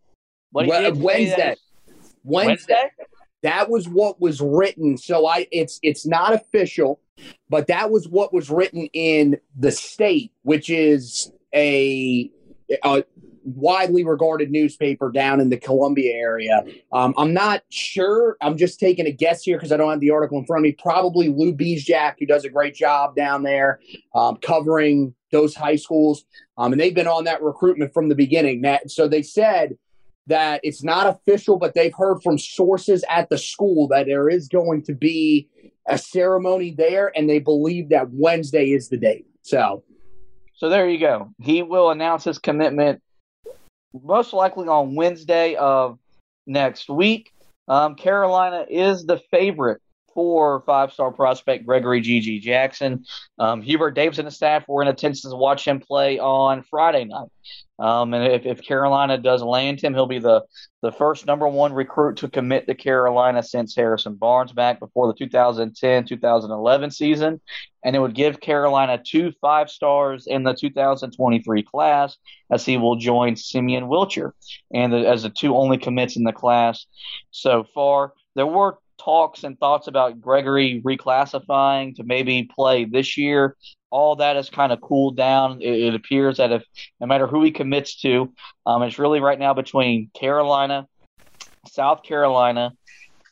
But 0.51 0.67
well, 0.67 0.93
Wednesday. 0.93 1.03
Wednesday. 1.03 1.55
Wednesday. 2.23 2.89
That 3.43 3.69
was 3.69 3.87
what 3.87 4.19
was 4.19 4.41
written. 4.41 4.97
So 4.97 5.27
I 5.27 5.47
it's 5.51 5.79
it's 5.83 6.05
not 6.05 6.33
official 6.33 6.99
but 7.49 7.67
that 7.67 7.91
was 7.91 8.07
what 8.07 8.33
was 8.33 8.49
written 8.49 8.87
in 8.93 9.39
the 9.57 9.71
state, 9.71 10.31
which 10.43 10.69
is 10.69 11.31
a, 11.53 12.29
a 12.83 13.03
widely 13.45 14.03
regarded 14.03 14.49
newspaper 14.49 15.11
down 15.11 15.39
in 15.39 15.49
the 15.49 15.57
Columbia 15.57 16.13
area. 16.13 16.63
Um, 16.91 17.13
I'm 17.17 17.33
not 17.33 17.63
sure. 17.69 18.37
I'm 18.41 18.57
just 18.57 18.79
taking 18.79 19.05
a 19.05 19.11
guess 19.11 19.43
here 19.43 19.57
because 19.57 19.71
I 19.71 19.77
don't 19.77 19.91
have 19.91 19.99
the 19.99 20.11
article 20.11 20.39
in 20.39 20.45
front 20.45 20.61
of 20.61 20.63
me. 20.63 20.71
Probably 20.71 21.29
Lou 21.29 21.53
Bezjak, 21.53 22.15
who 22.19 22.25
does 22.25 22.45
a 22.45 22.49
great 22.49 22.73
job 22.73 23.15
down 23.15 23.43
there 23.43 23.79
um, 24.15 24.37
covering 24.37 25.13
those 25.31 25.55
high 25.55 25.75
schools. 25.75 26.25
Um, 26.57 26.71
and 26.71 26.79
they've 26.79 26.95
been 26.95 27.07
on 27.07 27.25
that 27.25 27.41
recruitment 27.41 27.93
from 27.93 28.07
the 28.07 28.15
beginning. 28.15 28.61
Matt 28.61 28.89
so 28.89 29.07
they 29.07 29.23
said 29.23 29.77
that 30.27 30.61
it's 30.63 30.83
not 30.83 31.07
official, 31.07 31.57
but 31.57 31.73
they've 31.73 31.93
heard 31.95 32.21
from 32.23 32.37
sources 32.37 33.03
at 33.09 33.29
the 33.29 33.37
school 33.37 33.87
that 33.89 34.05
there 34.05 34.29
is 34.29 34.47
going 34.47 34.83
to 34.83 34.93
be 34.93 35.49
a 35.87 35.97
ceremony 35.97 36.71
there, 36.71 37.11
and 37.15 37.29
they 37.29 37.39
believe 37.39 37.89
that 37.89 38.07
Wednesday 38.11 38.71
is 38.71 38.89
the 38.89 38.97
date. 38.97 39.25
So, 39.41 39.83
so 40.55 40.69
there 40.69 40.87
you 40.87 40.99
go. 40.99 41.33
He 41.41 41.61
will 41.61 41.91
announce 41.91 42.23
his 42.23 42.39
commitment 42.39 43.01
most 43.93 44.33
likely 44.33 44.67
on 44.67 44.95
Wednesday 44.95 45.55
of 45.55 45.99
next 46.47 46.89
week. 46.89 47.31
Um, 47.67 47.95
Carolina 47.95 48.65
is 48.69 49.05
the 49.05 49.21
favorite 49.31 49.81
for 50.13 50.61
five-star 50.61 51.11
prospect 51.11 51.65
Gregory 51.65 52.01
GG 52.01 52.41
Jackson. 52.41 53.03
Um, 53.39 53.61
Hubert 53.61 53.91
Davis 53.91 54.19
and 54.19 54.27
the 54.27 54.31
staff 54.31 54.67
were 54.67 54.81
in 54.81 54.87
attendance 54.87 55.21
to 55.21 55.35
watch 55.35 55.65
him 55.65 55.79
play 55.79 56.19
on 56.19 56.63
Friday 56.63 57.05
night. 57.05 57.29
Um, 57.83 58.13
and 58.13 58.31
if, 58.31 58.45
if 58.45 58.61
Carolina 58.61 59.17
does 59.17 59.43
land 59.43 59.81
him, 59.83 59.93
he'll 59.93 60.05
be 60.05 60.19
the, 60.19 60.45
the 60.81 60.93
first 60.93 61.25
number 61.25 61.49
one 61.49 61.73
recruit 61.73 62.15
to 62.17 62.29
commit 62.29 62.65
to 62.67 62.75
Carolina 62.75 63.43
since 63.43 63.75
Harrison 63.75 64.15
Barnes 64.15 64.53
back 64.53 64.79
before 64.79 65.07
the 65.07 65.13
2010 65.13 66.05
2011 66.05 66.91
season. 66.91 67.41
And 67.83 67.93
it 67.93 67.99
would 67.99 68.15
give 68.15 68.39
Carolina 68.39 69.01
two 69.05 69.33
five 69.41 69.69
stars 69.69 70.27
in 70.27 70.43
the 70.43 70.53
2023 70.53 71.63
class 71.63 72.15
as 72.49 72.65
he 72.65 72.77
will 72.77 72.95
join 72.95 73.35
Simeon 73.35 73.89
Wilcher 73.89 74.31
and 74.73 74.93
the, 74.93 75.05
as 75.05 75.23
the 75.23 75.29
two 75.29 75.53
only 75.53 75.77
commits 75.77 76.15
in 76.15 76.23
the 76.23 76.31
class 76.31 76.85
so 77.31 77.65
far. 77.75 78.13
There 78.35 78.47
were 78.47 78.77
talks 78.97 79.43
and 79.43 79.59
thoughts 79.59 79.87
about 79.87 80.21
Gregory 80.21 80.81
reclassifying 80.83 81.95
to 81.95 82.03
maybe 82.03 82.43
play 82.43 82.85
this 82.85 83.17
year 83.17 83.55
all 83.93 84.15
that 84.15 84.35
has 84.35 84.49
kind 84.49 84.71
of 84.71 84.81
cooled 84.81 85.15
down. 85.15 85.61
It, 85.61 85.79
it, 85.83 85.93
appears 85.93 86.37
that 86.37 86.51
if 86.51 86.63
no 86.99 87.05
matter 87.05 87.27
who 87.27 87.43
he 87.43 87.51
commits 87.51 88.01
to, 88.01 88.33
um, 88.65 88.81
it's 88.81 88.97
really 88.97 89.19
right 89.19 89.37
now 89.37 89.53
between 89.53 90.09
Carolina, 90.15 90.87
South 91.67 92.01
Carolina, 92.01 92.73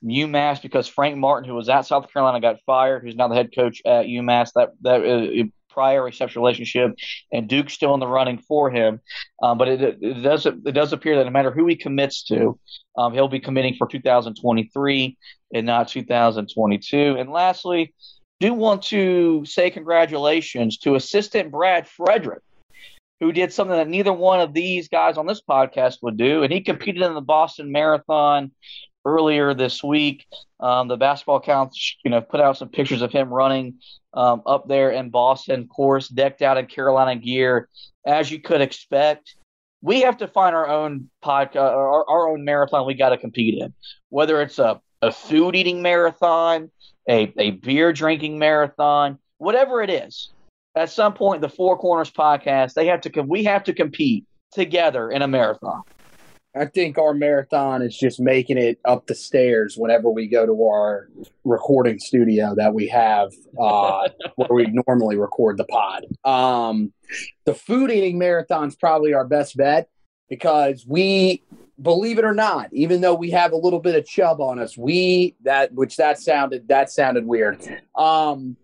UMass 0.04 0.62
because 0.62 0.88
Frank 0.88 1.17
Martin, 1.17 1.50
who 1.50 1.56
was 1.56 1.67
at 1.67 1.88
South 1.88 2.13
Carolina, 2.13 2.39
got 2.39 2.58
fired. 2.67 3.02
Who's 3.02 3.15
now 3.15 3.28
the 3.28 3.34
head 3.34 3.50
coach 3.56 3.82
at 3.86 4.06
UMass. 4.06 4.52
That 4.54 4.69
that 4.82 5.04
uh, 5.04 5.47
prior 5.72 6.08
exceptional 6.08 6.44
relationship, 6.44 6.92
and 7.32 7.48
Duke's 7.48 7.74
still 7.74 7.94
in 7.94 8.00
the 8.00 8.08
running 8.08 8.38
for 8.38 8.70
him. 8.70 9.00
Um, 9.42 9.58
but 9.58 9.68
it, 9.68 9.82
it, 9.82 10.22
does 10.22 10.46
it 10.46 10.74
does 10.74 10.94
appear 10.94 11.18
that 11.18 11.26
no 11.26 11.32
matter 11.32 11.52
who 11.52 11.68
he 11.68 11.76
commits 11.76 12.24
to, 12.26 12.60
um, 12.98 13.14
he'll 13.14 13.28
be 13.28 13.40
committing 13.40 13.76
for 13.76 13.88
2023 13.88 15.18
and 15.54 15.66
not 15.66 15.88
2022. 15.88 17.16
And 17.18 17.32
lastly, 17.32 17.94
do 18.40 18.54
want 18.54 18.84
to 18.84 19.46
say 19.46 19.70
congratulations 19.70 20.78
to 20.80 20.96
assistant 20.96 21.52
Brad 21.52 21.88
Frederick, 21.88 22.42
who 23.20 23.32
did 23.32 23.54
something 23.54 23.76
that 23.76 23.88
neither 23.88 24.12
one 24.12 24.40
of 24.40 24.54
these 24.54 24.88
guys 24.88 25.18
on 25.18 25.28
this 25.28 25.42
podcast 25.48 25.98
would 26.02 26.18
do, 26.18 26.44
and 26.44 26.52
he 26.52 26.62
competed 26.62 27.04
in 27.04 27.14
the 27.14 27.22
Boston 27.22 27.72
Marathon 27.72 28.52
earlier 29.06 29.54
this 29.54 29.84
week. 29.84 30.26
Um, 30.60 30.88
the 30.88 30.98
basketball 30.98 31.38
accounts, 31.38 31.98
you 32.04 32.12
know, 32.12 32.22
put 32.22 32.40
out 32.40 32.58
some 32.58 32.70
pictures 32.70 33.02
of 33.02 33.12
him 33.12 33.30
running 33.30 33.80
um, 34.14 34.42
up 34.46 34.68
there 34.68 34.92
in 34.92 35.10
Boston, 35.10 35.68
course, 35.68 36.08
decked 36.08 36.42
out 36.42 36.58
in 36.58 36.68
Carolina 36.68 37.16
gear, 37.16 37.68
as 38.06 38.30
you 38.32 38.40
could 38.40 38.62
expect. 38.62 39.36
We 39.82 40.02
have 40.02 40.18
to 40.18 40.28
find 40.28 40.56
our 40.56 40.68
own 40.68 41.10
podcast, 41.24 41.56
our, 41.56 42.08
our 42.08 42.30
own 42.30 42.46
marathon 42.46 42.86
we 42.86 42.94
got 42.94 43.10
to 43.10 43.18
compete 43.18 43.58
in, 43.60 43.74
whether 44.10 44.42
it's 44.42 44.60
a, 44.60 44.80
a 45.02 45.12
food 45.12 45.56
eating 45.56 45.82
marathon, 45.82 46.70
a, 47.10 47.34
a 47.38 47.52
beer 47.52 47.92
drinking 47.92 48.38
marathon, 48.38 49.18
whatever 49.40 49.82
it 49.82 49.90
is. 49.90 50.30
At 50.76 50.92
some 50.92 51.14
point, 51.14 51.42
the 51.42 51.50
Four 51.50 51.78
Corners 51.78 52.12
podcast, 52.12 52.76
they 52.76 52.86
have 52.86 53.02
to, 53.02 53.22
we 53.24 53.44
have 53.46 53.64
to 53.66 53.74
compete 53.74 54.26
together 54.52 55.10
in 55.10 55.22
a 55.22 55.28
marathon. 55.28 55.82
I 56.56 56.66
think 56.66 56.98
our 56.98 57.14
marathon 57.14 57.82
is 57.82 57.98
just 57.98 58.20
making 58.20 58.58
it 58.58 58.80
up 58.84 59.08
the 59.08 59.16
stairs 59.16 59.76
whenever 59.78 60.10
we 60.10 60.28
go 60.28 60.46
to 60.46 60.64
our 60.66 61.08
recording 61.46 61.98
studio 61.98 62.54
that 62.56 62.74
we 62.74 62.88
have 62.90 63.32
uh, 63.60 64.10
where 64.36 64.50
we 64.52 64.68
normally 64.88 65.18
record 65.18 65.58
the 65.58 65.66
pod. 65.66 66.06
Um, 66.26 66.92
the 67.46 67.54
food 67.54 67.90
eating 67.90 68.18
marathon 68.18 68.68
is 68.68 68.76
probably 68.76 69.14
our 69.14 69.26
best 69.26 69.56
bet 69.56 69.90
because 70.30 70.86
we 70.86 71.44
believe 71.82 72.20
it 72.20 72.26
or 72.26 72.34
not, 72.34 72.70
even 72.74 73.02
though 73.02 73.16
we 73.16 73.32
have 73.32 73.54
a 73.54 73.58
little 73.58 73.80
bit 73.80 73.96
of 73.96 74.06
chub 74.06 74.42
on 74.42 74.60
us, 74.60 74.78
we 74.78 75.36
that 75.44 75.74
which 75.74 75.96
that 75.98 76.20
sounded 76.20 76.68
that 76.68 76.90
sounded 76.90 77.26
weird. 77.26 77.60
Um, 77.96 78.58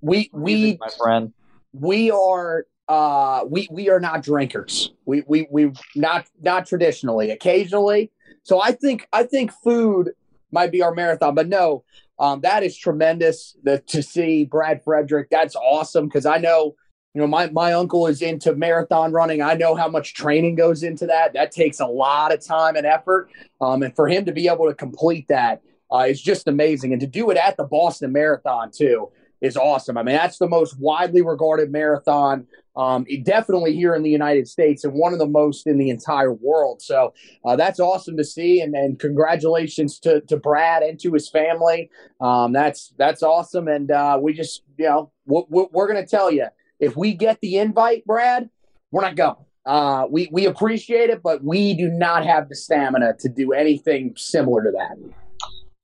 we 0.00 0.30
we 0.32 0.78
my 0.80 0.88
friend 0.98 1.32
we 1.74 2.10
are 2.10 2.66
uh, 2.88 3.44
we 3.48 3.68
we 3.70 3.88
are 3.88 4.00
not 4.00 4.22
drinkers. 4.22 4.92
We 5.04 5.22
we 5.26 5.46
we 5.50 5.72
not 5.96 6.26
not 6.40 6.66
traditionally. 6.66 7.30
Occasionally, 7.30 8.10
so 8.42 8.62
I 8.62 8.72
think 8.72 9.08
I 9.12 9.24
think 9.24 9.52
food 9.52 10.10
might 10.50 10.70
be 10.70 10.82
our 10.82 10.94
marathon, 10.94 11.34
but 11.34 11.48
no, 11.48 11.84
um, 12.18 12.40
that 12.42 12.62
is 12.62 12.76
tremendous 12.76 13.56
the, 13.62 13.80
to 13.88 14.02
see 14.02 14.44
Brad 14.44 14.82
Frederick. 14.84 15.28
That's 15.30 15.56
awesome 15.56 16.06
because 16.06 16.26
I 16.26 16.38
know 16.38 16.76
you 17.14 17.20
know 17.20 17.26
my 17.26 17.48
my 17.50 17.72
uncle 17.72 18.06
is 18.06 18.20
into 18.20 18.54
marathon 18.54 19.12
running. 19.12 19.40
I 19.40 19.54
know 19.54 19.74
how 19.74 19.88
much 19.88 20.14
training 20.14 20.56
goes 20.56 20.82
into 20.82 21.06
that. 21.06 21.32
That 21.32 21.52
takes 21.52 21.80
a 21.80 21.86
lot 21.86 22.34
of 22.34 22.44
time 22.44 22.76
and 22.76 22.86
effort, 22.86 23.30
um, 23.60 23.82
and 23.82 23.96
for 23.96 24.08
him 24.08 24.26
to 24.26 24.32
be 24.32 24.48
able 24.48 24.68
to 24.68 24.74
complete 24.74 25.28
that 25.28 25.62
uh, 25.90 26.06
is 26.08 26.20
just 26.20 26.48
amazing, 26.48 26.92
and 26.92 27.00
to 27.00 27.06
do 27.06 27.30
it 27.30 27.38
at 27.38 27.56
the 27.56 27.64
Boston 27.64 28.12
Marathon 28.12 28.70
too 28.70 29.10
is 29.40 29.56
awesome. 29.56 29.98
I 29.98 30.02
mean, 30.02 30.16
that's 30.16 30.38
the 30.38 30.48
most 30.48 30.78
widely 30.78 31.22
regarded 31.22 31.70
marathon, 31.70 32.46
um, 32.76 33.06
definitely 33.22 33.74
here 33.74 33.94
in 33.94 34.02
the 34.02 34.10
United 34.10 34.48
States, 34.48 34.84
and 34.84 34.94
one 34.94 35.12
of 35.12 35.18
the 35.18 35.26
most 35.26 35.66
in 35.66 35.78
the 35.78 35.90
entire 35.90 36.32
world. 36.32 36.82
So 36.82 37.12
uh, 37.44 37.56
that's 37.56 37.80
awesome 37.80 38.16
to 38.16 38.24
see, 38.24 38.60
and, 38.60 38.74
and 38.74 38.98
congratulations 38.98 39.98
to, 40.00 40.20
to 40.22 40.36
Brad 40.36 40.82
and 40.82 40.98
to 41.00 41.12
his 41.12 41.28
family. 41.28 41.90
Um, 42.20 42.52
that's 42.52 42.92
that's 42.98 43.22
awesome, 43.22 43.68
and 43.68 43.90
uh, 43.90 44.18
we 44.20 44.32
just 44.32 44.62
you 44.76 44.86
know 44.86 45.12
we're, 45.26 45.66
we're 45.72 45.88
going 45.92 46.02
to 46.02 46.10
tell 46.10 46.30
you 46.30 46.46
if 46.80 46.96
we 46.96 47.14
get 47.14 47.40
the 47.40 47.58
invite, 47.58 48.04
Brad, 48.04 48.50
we're 48.90 49.02
not 49.02 49.16
going. 49.16 49.36
Uh, 49.66 50.06
we 50.10 50.28
we 50.30 50.46
appreciate 50.46 51.10
it, 51.10 51.22
but 51.22 51.42
we 51.42 51.74
do 51.74 51.88
not 51.88 52.26
have 52.26 52.48
the 52.48 52.54
stamina 52.54 53.14
to 53.20 53.28
do 53.28 53.52
anything 53.52 54.12
similar 54.16 54.62
to 54.62 54.70
that 54.72 54.96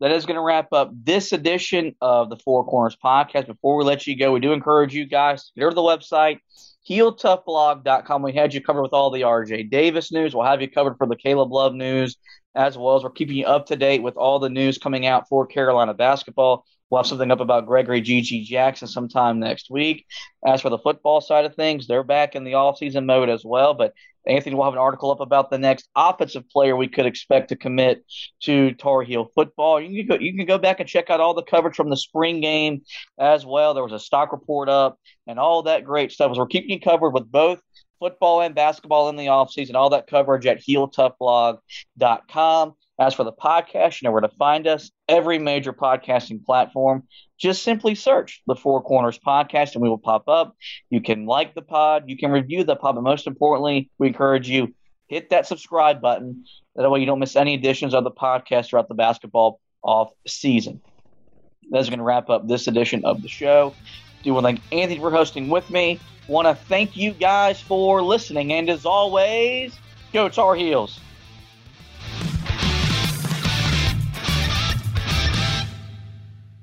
that 0.01 0.11
is 0.11 0.27
going 0.27 0.37
to 0.37 0.43
wrap 0.43 0.73
up 0.73 0.91
this 1.05 1.33
edition 1.33 1.95
of 2.01 2.31
the 2.31 2.37
Four 2.37 2.65
Corners 2.65 2.97
podcast. 3.03 3.47
Before 3.47 3.77
we 3.77 3.85
let 3.85 4.07
you 4.07 4.17
go, 4.17 4.33
we 4.33 4.41
do 4.41 4.53
encourage 4.53 4.95
you 4.95 5.07
guys 5.07 5.51
to 5.51 5.61
go 5.61 5.69
to 5.69 5.75
the 5.75 5.83
website, 5.83 6.39
heeltoughblog.com. 6.89 8.23
We 8.23 8.33
had 8.33 8.55
you 8.55 8.61
covered 8.61 8.83
with 8.83 8.93
all 8.93 9.11
the 9.11 9.23
RJ 9.23 9.71
Davis 9.71 10.13
news. 10.13 10.35
We'll 10.35 10.47
have 10.47 10.63
you 10.63 10.71
covered 10.71 10.97
for 10.97 11.07
the 11.07 11.17
Caleb 11.17 11.53
Love 11.53 11.75
news, 11.75 12.17
as 12.55 12.77
well 12.77 12.97
as 12.97 13.03
we're 13.03 13.11
keeping 13.11 13.37
you 13.37 13.47
up 13.47 13.67
to 13.67 13.77
date 13.77 14.03
with 14.03 14.17
all 14.17 14.39
the 14.39 14.49
news 14.49 14.79
coming 14.79 15.07
out 15.07 15.29
for 15.29 15.47
Carolina 15.47 15.95
basketball. 15.95 16.65
We'll 16.91 16.99
have 16.99 17.07
something 17.07 17.31
up 17.31 17.41
about 17.41 17.67
Gregory 17.67 18.03
GG 18.03 18.45
Jackson 18.45 18.89
sometime 18.89 19.39
next 19.39 19.71
week. 19.71 20.07
As 20.45 20.61
for 20.61 20.71
the 20.71 20.79
football 20.79 21.21
side 21.21 21.45
of 21.45 21.55
things, 21.55 21.87
they're 21.87 22.03
back 22.03 22.35
in 22.35 22.43
the 22.43 22.55
off-season 22.55 23.07
mode 23.07 23.29
as 23.29 23.45
well. 23.45 23.75
But 23.75 23.95
Anthony 24.27 24.57
will 24.57 24.65
have 24.65 24.75
an 24.75 24.81
article 24.81 25.11
up 25.11 25.21
about 25.21 25.51
the 25.51 25.59
next 25.59 25.89
offensive 25.97 26.49
player 26.51 26.77
we 26.77 26.89
could 26.89 27.07
expect 27.07 27.51
to 27.51 27.57
commit 27.57 28.05
to 28.43 28.73
Tar 28.75 29.03
Heel 29.03 29.31
football. 29.35 29.81
You 29.81 30.05
can 30.05 30.09
go, 30.09 30.23
you 30.23 30.37
can 30.37 30.47
go 30.47 30.59
back 30.59 30.81
and 30.81 30.89
check 30.89 31.11
out 31.11 31.21
all 31.21 31.35
the 31.35 31.43
coverage 31.43 31.77
from 31.77 31.91
the 31.91 31.97
spring 31.97 32.41
game 32.41 32.83
as 33.19 33.47
well. 33.47 33.73
There 33.73 33.85
was 33.85 33.93
a 33.93 34.01
stock 34.01 34.33
report 34.33 34.69
up 34.69 34.99
and 35.27 35.39
all 35.39 35.63
that 35.63 35.85
great 35.85 36.13
stuff. 36.13 36.37
We're 36.37 36.47
keeping 36.47 36.71
you 36.71 36.81
covered 36.81 37.11
with 37.11 37.31
both 37.31 37.61
football 37.99 38.41
and 38.41 38.55
basketball 38.55 39.09
in 39.09 39.17
the 39.17 39.27
offseason. 39.27 39.75
All 39.75 39.91
that 39.91 40.07
coverage 40.07 40.47
at 40.47 40.61
heeltoughblog.com. 40.61 42.75
As 43.01 43.15
for 43.15 43.25
the 43.25 43.33
podcast, 43.33 44.01
you 44.01 44.07
know 44.07 44.13
where 44.13 44.21
to 44.21 44.29
find 44.29 44.67
us. 44.67 44.91
Every 45.09 45.39
major 45.39 45.73
podcasting 45.73 46.45
platform. 46.45 47.05
Just 47.39 47.63
simply 47.63 47.95
search 47.95 48.43
the 48.47 48.55
Four 48.55 48.83
Corners 48.83 49.19
Podcast 49.19 49.73
and 49.73 49.81
we 49.81 49.89
will 49.89 49.97
pop 49.97 50.29
up. 50.29 50.55
You 50.91 51.01
can 51.01 51.25
like 51.25 51.55
the 51.55 51.63
pod, 51.63 52.05
you 52.09 52.19
can 52.19 52.31
review 52.31 52.63
the 52.63 52.77
pod, 52.77 52.97
but 52.97 53.01
most 53.01 53.27
importantly, 53.27 53.89
we 53.99 54.09
encourage 54.09 54.51
you 54.51 54.75
hit 55.09 55.31
that 55.31 55.47
subscribe 55.47 56.03
button. 56.03 56.45
That 56.77 56.91
way 56.91 57.01
you 57.01 57.07
don't 57.07 57.19
miss 57.19 57.37
any 57.37 57.55
editions 57.55 57.95
of 57.95 58.05
the 58.05 58.11
podcast 58.11 58.69
throughout 58.69 58.89
the 58.89 58.95
basketball 58.95 59.61
off 59.83 60.13
season. 60.27 60.83
That's 61.71 61.89
going 61.89 62.01
to 62.01 62.05
wrap 62.05 62.29
up 62.29 62.49
this 62.49 62.69
edition 62.69 63.07
of 63.07 63.23
the 63.23 63.29
show. 63.29 63.75
Do 64.23 64.35
want 64.35 64.45
to 64.45 64.53
thank 64.53 64.73
Anthony 64.73 65.01
for 65.01 65.11
hosting 65.11 65.49
with 65.49 65.71
me. 65.71 65.99
Want 66.29 66.47
to 66.47 66.55
thank 66.67 66.99
you 66.99 67.13
guys 67.13 67.63
for 67.63 68.03
listening, 68.03 68.53
and 68.53 68.69
as 68.69 68.85
always, 68.85 69.75
go 70.13 70.29
Tar 70.29 70.55
Heels. 70.55 71.01